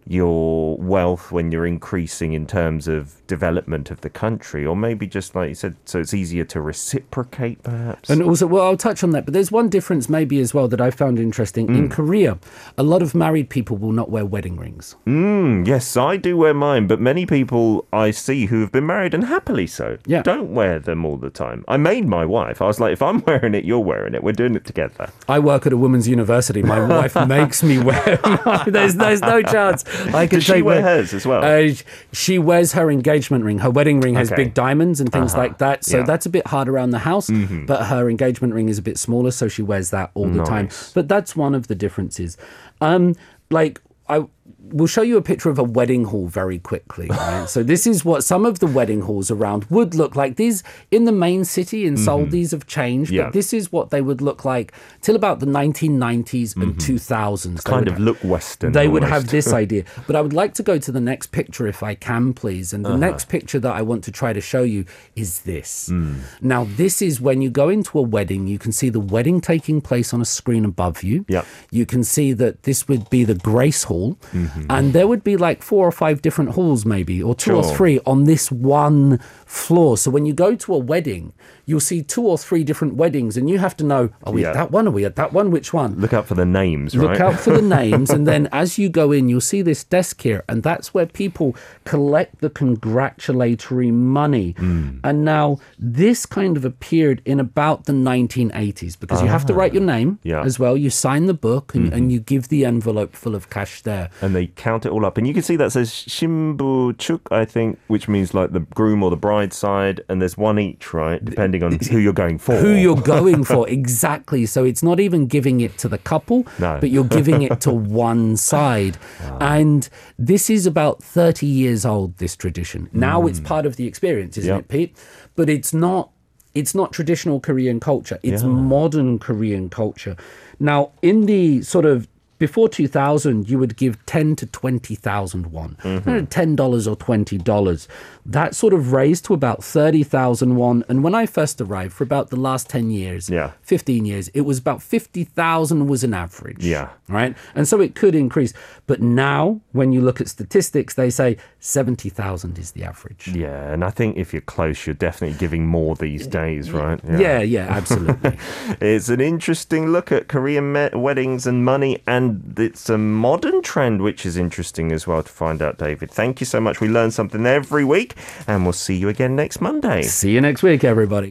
your 0.06 0.76
wealth 0.76 1.32
when 1.32 1.50
you're 1.50 1.66
increasing 1.66 2.32
in 2.32 2.46
terms 2.46 2.86
of 2.86 3.26
development 3.26 3.90
of 3.90 4.00
the 4.02 4.10
country, 4.10 4.64
or 4.64 4.76
maybe 4.76 5.06
just 5.06 5.34
like 5.34 5.48
you 5.48 5.54
said, 5.54 5.74
so 5.84 5.98
it's 6.00 6.14
easier 6.14 6.44
to 6.44 6.60
reciprocate, 6.60 7.62
perhaps. 7.62 8.08
And 8.08 8.22
also, 8.22 8.46
well, 8.46 8.64
I'll 8.64 8.76
touch 8.76 9.02
on 9.02 9.10
that, 9.10 9.24
but 9.24 9.34
there's 9.34 9.50
one 9.50 9.68
difference 9.68 10.08
maybe 10.08 10.40
as 10.40 10.54
well 10.54 10.68
that 10.68 10.80
I 10.80 10.90
found 10.90 11.18
interesting. 11.18 11.66
Mm. 11.66 11.76
In 11.76 11.88
Korea, 11.88 12.38
a 12.78 12.82
lot 12.84 13.02
of 13.02 13.14
married 13.14 13.50
people 13.50 13.76
will 13.76 13.92
not 13.92 14.08
wear 14.10 14.24
wedding 14.24 14.56
rings. 14.56 14.94
Mm, 15.06 15.66
yes, 15.66 15.96
I 15.96 16.16
do 16.16 16.36
wear 16.36 16.54
mine, 16.54 16.86
but 16.86 17.00
many 17.00 17.26
people 17.26 17.86
I 17.92 18.12
see 18.12 18.46
who 18.46 18.60
have 18.60 18.70
been 18.72 18.86
married 18.86 19.12
and 19.14 19.24
happily 19.24 19.66
so 19.66 19.98
Yeah. 20.06 20.22
don't 20.22 20.54
wear 20.54 20.78
them 20.78 21.04
all 21.04 21.16
the 21.16 21.30
time. 21.30 21.64
I 21.66 21.76
made 21.76 22.06
my 22.06 22.24
wife. 22.24 22.62
I 22.62 22.66
was 22.66 22.78
like, 22.78 22.92
if 22.92 23.02
I'm 23.02 23.22
wearing 23.26 23.54
it, 23.54 23.64
you're 23.64 23.80
wearing 23.80 24.14
it. 24.14 24.22
We're 24.22 24.32
doing 24.32 24.54
it 24.54 24.64
together. 24.64 25.10
I 25.28 25.40
work 25.40 25.66
at 25.66 25.72
a 25.72 25.76
women's 25.76 26.06
university. 26.06 26.62
My 26.62 26.80
wife 26.86 27.16
makes 27.26 27.62
me 27.64 27.78
wear. 27.78 28.20
there's 28.66 28.94
there's 28.94 29.20
no 29.20 29.42
chance 29.42 29.82
I 30.14 30.26
can 30.26 30.38
Does 30.38 30.44
she 30.44 30.52
take 30.52 30.64
wear 30.64 30.82
hers 30.82 31.12
as 31.14 31.26
well? 31.26 31.44
Uh, 31.44 31.72
she 32.12 32.38
wears 32.38 32.72
her 32.72 32.90
engagement 32.90 33.44
ring. 33.44 33.58
Her 33.58 33.70
wedding 33.70 34.00
ring 34.00 34.14
has 34.14 34.30
Okay. 34.32 34.44
big 34.44 34.54
diamonds 34.54 35.00
and 35.00 35.10
things 35.12 35.34
like 35.36 35.58
that. 35.58 35.84
So 35.84 35.96
Yeah. 35.96 36.02
Mm-hmm. 36.02 36.06
that's 36.06 36.26
a 36.26 36.30
bit 36.30 36.46
hard 36.48 36.68
around 36.68 36.90
the 36.90 37.00
house. 37.00 37.30
But 37.66 37.86
her 37.86 38.08
engagement 38.10 38.54
ring 38.54 38.68
is 38.68 38.78
a 38.78 38.82
bit 38.82 38.98
smaller, 38.98 39.30
so 39.30 39.48
she 39.48 39.62
wears 39.62 39.90
that 39.90 40.10
all 40.14 40.28
the 40.28 40.44
time. 40.44 40.68
But 40.94 41.08
that's 41.08 41.34
one 41.36 41.54
of 41.54 41.68
the 41.68 41.74
differences. 41.74 42.36
Um, 42.80 43.14
like 43.50 43.80
I 44.08 44.24
will 44.72 44.86
show 44.86 45.02
you 45.02 45.16
a 45.16 45.22
picture 45.22 45.48
of 45.50 45.58
a 45.58 45.64
wedding 45.64 46.04
hall 46.04 46.26
very 46.26 46.58
quickly. 46.58 47.08
Right? 47.16 47.48
so 47.48 47.62
this 47.62 47.86
is 47.86 48.04
what 48.04 48.24
some 48.24 48.44
of 48.46 48.58
the 48.58 48.66
wedding 48.66 49.00
halls 49.02 49.30
around 49.30 49.64
would 49.70 49.94
look 49.94 50.16
like. 50.16 50.36
These 50.36 50.62
in 50.90 51.04
the 51.04 51.12
main 51.12 51.44
city 51.44 51.86
in 51.86 51.96
Seoul, 51.96 52.26
these 52.26 52.50
have 52.52 52.66
changed, 52.66 53.10
Mm-hmm. 53.10 53.14
Yeah. 53.16 53.24
but 53.24 53.32
this 53.32 53.52
is 53.52 53.70
what 53.72 53.90
they 53.90 54.00
would 54.00 54.20
look 54.20 54.44
like 54.44 54.72
till 55.02 55.16
about 55.16 55.40
the 55.40 55.46
1990s 55.46 56.56
and 56.56 56.76
2000s. 56.76 57.46
Mm-hmm. 57.46 57.56
Kind 57.58 57.88
of 57.88 57.98
look 57.98 58.18
Western. 58.24 58.72
they 58.72 58.88
would 58.88 59.04
have 59.04 59.28
this 59.28 59.52
idea. 59.64 59.84
But 60.06 60.16
I 60.16 60.20
would 60.20 60.32
like 60.32 60.54
to 60.54 60.62
go 60.62 60.78
to 60.78 60.92
the 60.92 61.00
next 61.00 61.28
picture 61.28 61.66
if 61.66 61.82
I 61.82 61.94
can, 61.94 62.32
please. 62.34 62.72
And 62.72 62.84
the 62.84 62.90
Uh-huh. 62.90 62.98
next 62.98 63.28
picture 63.28 63.58
that 63.60 63.74
I 63.74 63.82
want 63.82 64.04
to 64.04 64.10
try 64.12 64.32
to 64.32 64.40
show 64.40 64.62
you 64.62 64.84
is 65.14 65.40
this. 65.42 65.88
Hmm. 65.88 66.14
Now, 66.40 66.64
this 66.76 67.00
is 67.02 67.20
when 67.20 67.42
you 67.42 67.50
go 67.50 67.68
into 67.68 67.98
a 67.98 68.02
wedding, 68.02 68.46
you 68.46 68.58
can 68.58 68.72
see 68.72 68.88
the 68.88 69.00
wedding 69.00 69.40
taking 69.40 69.80
place 69.80 70.12
on 70.14 70.20
a 70.20 70.24
screen 70.24 70.64
above 70.64 71.02
you. 71.02 71.24
Yep. 71.28 71.46
You 71.70 71.86
can 71.86 72.02
see 72.04 72.32
that 72.34 72.62
this 72.64 72.88
would 72.88 73.08
be 73.10 73.24
the 73.24 73.34
Grace 73.34 73.84
Hall. 73.84 74.16
Mm-hmm. 74.32 74.55
And 74.70 74.92
there 74.92 75.06
would 75.06 75.22
be 75.24 75.36
like 75.36 75.62
four 75.62 75.86
or 75.86 75.92
five 75.92 76.22
different 76.22 76.50
halls, 76.52 76.84
maybe, 76.84 77.22
or 77.22 77.34
two 77.34 77.54
or 77.56 77.64
three 77.76 78.00
on 78.06 78.24
this 78.24 78.50
one 78.50 79.18
floor. 79.46 79.96
So 79.96 80.10
when 80.10 80.26
you 80.26 80.32
go 80.32 80.54
to 80.56 80.74
a 80.74 80.78
wedding, 80.78 81.32
you'll 81.66 81.80
see 81.80 82.02
two 82.02 82.22
or 82.26 82.38
three 82.38 82.62
different 82.64 82.94
weddings, 82.94 83.36
and 83.36 83.48
you 83.50 83.58
have 83.58 83.76
to 83.78 83.84
know 83.84 84.10
are 84.24 84.32
we 84.32 84.42
Yeah. 84.42 84.48
at 84.48 84.54
that 84.54 84.70
one? 84.70 84.86
Are 84.88 84.90
we 84.92 85.04
at 85.04 85.16
that 85.16 85.32
one? 85.32 85.50
Which 85.50 85.72
one? 85.72 85.96
Look 85.98 86.12
out 86.12 86.26
for 86.26 86.34
the 86.34 86.46
names, 86.46 86.96
right? 86.96 87.10
Look 87.10 87.20
out 87.20 87.38
for 87.40 87.52
the 87.54 87.62
names, 87.80 88.10
and 88.10 88.26
then 88.26 88.48
as 88.52 88.78
you 88.78 88.88
go 88.88 89.12
in, 89.12 89.28
you'll 89.28 89.40
see 89.40 89.62
this 89.62 89.82
desk 89.84 90.22
here, 90.22 90.44
and 90.48 90.62
that's 90.62 90.92
where 90.94 91.06
people 91.06 91.54
collect 91.84 92.40
the 92.40 92.50
congratulatory 92.50 93.90
money. 93.90 94.52
Hmm. 94.58 94.98
And 95.04 95.24
now 95.24 95.58
this 95.78 96.26
kind 96.26 96.56
of 96.56 96.64
appeared 96.64 97.22
in 97.24 97.40
about 97.40 97.84
the 97.84 97.92
1980s 97.92 98.98
because 98.98 99.22
you 99.22 99.28
have 99.28 99.46
to 99.46 99.54
write 99.54 99.72
your 99.74 99.82
name 99.82 100.18
Ah. 100.18 100.20
Yeah. 100.22 100.36
Mm-hmm. 100.36 100.46
as 100.46 100.58
well. 100.58 100.76
You 100.76 100.90
sign 100.90 101.26
the 101.26 101.34
book 101.34 101.74
and, 101.74 101.92
and 101.92 102.10
you 102.12 102.20
give 102.20 102.48
the 102.48 102.64
envelope 102.64 103.14
full 103.14 103.34
of 103.34 103.50
cash 103.50 103.82
there. 103.82 104.10
and 104.22 104.34
they 104.34 104.45
count 104.46 104.86
it 104.86 104.92
all 104.92 105.04
up. 105.04 105.18
And 105.18 105.26
you 105.26 105.34
can 105.34 105.42
see 105.42 105.56
that 105.56 105.72
says 105.72 105.90
Shimbu 105.90 106.98
Chuk, 106.98 107.28
I 107.30 107.44
think, 107.44 107.78
which 107.88 108.08
means 108.08 108.34
like 108.34 108.52
the 108.52 108.60
groom 108.60 109.02
or 109.02 109.10
the 109.10 109.16
bride 109.16 109.52
side, 109.52 110.00
and 110.08 110.20
there's 110.20 110.36
one 110.36 110.58
each, 110.58 110.92
right? 110.92 111.24
Depending 111.24 111.62
on 111.62 111.78
who 111.90 111.98
you're 111.98 112.12
going 112.12 112.38
for. 112.38 112.56
Who 112.56 112.72
you're 112.72 112.96
going 113.00 113.44
for, 113.44 113.68
exactly. 113.68 114.46
So 114.46 114.64
it's 114.64 114.82
not 114.82 115.00
even 115.00 115.26
giving 115.26 115.60
it 115.60 115.78
to 115.78 115.88
the 115.88 115.98
couple, 115.98 116.46
No. 116.58 116.78
but 116.80 116.90
you're 116.90 117.04
giving 117.04 117.42
it 117.42 117.60
to 117.62 117.70
one 117.72 118.36
side. 118.36 118.98
And 119.40 119.88
this 120.18 120.50
is 120.50 120.66
about 120.66 121.02
30 121.02 121.46
years 121.46 121.84
old, 121.84 122.16
this 122.18 122.36
tradition. 122.36 122.88
Now 122.92 123.26
it's 123.26 123.38
hmm. 123.38 123.44
part 123.44 123.66
of 123.66 123.76
the 123.76 123.86
experience, 123.86 124.36
isn't 124.38 124.50
Yep. 124.54 124.60
it, 124.60 124.68
Pete? 124.68 124.96
But 125.34 125.48
it's 125.48 125.72
not. 125.74 126.10
It's 126.54 126.74
not 126.74 126.90
traditional 126.90 127.38
Korean 127.38 127.80
culture. 127.80 128.18
It's 128.22 128.42
Yeah. 128.42 128.48
modern 128.48 129.18
Korean 129.18 129.68
culture. 129.68 130.16
Now, 130.58 130.92
in 131.02 131.26
the 131.26 131.60
sort 131.60 131.84
of 131.84 132.08
before 132.38 132.68
2000, 132.68 133.48
you 133.48 133.58
would 133.58 133.76
give 133.76 134.04
10 134.06 134.36
to 134.36 134.46
20,000 134.46 135.46
won. 135.52 135.76
Mm-hmm. 135.82 136.10
$10 136.26 136.90
or 136.90 136.96
$20. 136.96 137.88
That 138.26 138.54
sort 138.54 138.72
of 138.72 138.92
raised 138.92 139.24
to 139.26 139.34
about 139.34 139.62
30,000 139.64 140.56
won. 140.56 140.84
And 140.88 141.02
when 141.04 141.14
I 141.14 141.26
first 141.26 141.60
arrived, 141.60 141.92
for 141.94 142.04
about 142.04 142.30
the 142.30 142.36
last 142.36 142.68
10 142.68 142.90
years, 142.90 143.30
Yeah. 143.30 143.52
15 143.62 144.04
years, 144.04 144.28
it 144.28 144.42
was 144.42 144.58
about 144.58 144.82
50,000 144.82 145.86
was 145.86 146.04
an 146.04 146.14
average. 146.14 146.64
Yeah. 146.64 146.90
Right? 147.08 147.36
And 147.54 147.68
so 147.68 147.80
it 147.80 147.94
could 147.94 148.14
increase. 148.14 148.52
But 148.86 149.00
now, 149.00 149.60
when 149.72 149.92
you 149.92 150.00
look 150.00 150.20
at 150.20 150.28
statistics, 150.28 150.94
they 150.94 151.08
say 151.10 151.36
70,000 151.60 152.58
is 152.58 152.72
the 152.72 152.84
average. 152.84 153.28
Yeah, 153.28 153.72
and 153.72 153.84
I 153.84 153.90
think 153.90 154.16
if 154.16 154.32
you're 154.32 154.40
close, 154.40 154.86
you're 154.86 154.94
definitely 154.94 155.36
giving 155.38 155.66
more 155.66 155.94
these 155.94 156.26
days, 156.26 156.72
right? 156.72 156.98
Yeah, 157.06 157.40
yeah, 157.40 157.66
absolutely. 157.68 158.36
It's 158.80 159.08
an 159.08 159.20
interesting 159.20 159.88
look 159.88 160.10
at 160.10 160.28
Korean 160.28 160.72
me- 160.72 160.90
weddings 160.94 161.46
and 161.46 161.64
money, 161.64 162.02
and 162.06 162.25
it's 162.56 162.88
a 162.88 162.98
modern 162.98 163.62
trend, 163.62 164.02
which 164.02 164.24
is 164.24 164.36
interesting 164.36 164.92
as 164.92 165.06
well 165.06 165.22
to 165.22 165.28
find 165.28 165.62
out, 165.62 165.78
David. 165.78 166.10
Thank 166.10 166.40
you 166.40 166.46
so 166.46 166.60
much. 166.60 166.80
We 166.80 166.88
learn 166.88 167.10
something 167.10 167.46
every 167.46 167.84
week, 167.84 168.14
and 168.46 168.64
we'll 168.64 168.72
see 168.72 168.96
you 168.96 169.08
again 169.08 169.36
next 169.36 169.60
Monday. 169.60 170.02
See 170.02 170.32
you 170.32 170.40
next 170.40 170.62
week, 170.62 170.84
everybody. 170.84 171.30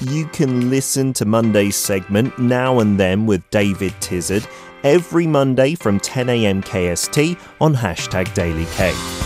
You 0.00 0.26
can 0.28 0.70
listen 0.70 1.12
to 1.14 1.26
Monday's 1.26 1.76
segment 1.76 2.38
Now 2.38 2.80
and 2.80 2.98
Then 2.98 3.26
with 3.26 3.48
David 3.50 3.92
Tizard 4.00 4.46
every 4.82 5.26
Monday 5.26 5.74
from 5.74 6.00
10am 6.00 6.64
KST 6.64 7.38
on 7.60 7.74
hashtag 7.74 8.32
Daily 8.32 8.66
K. 8.72 9.19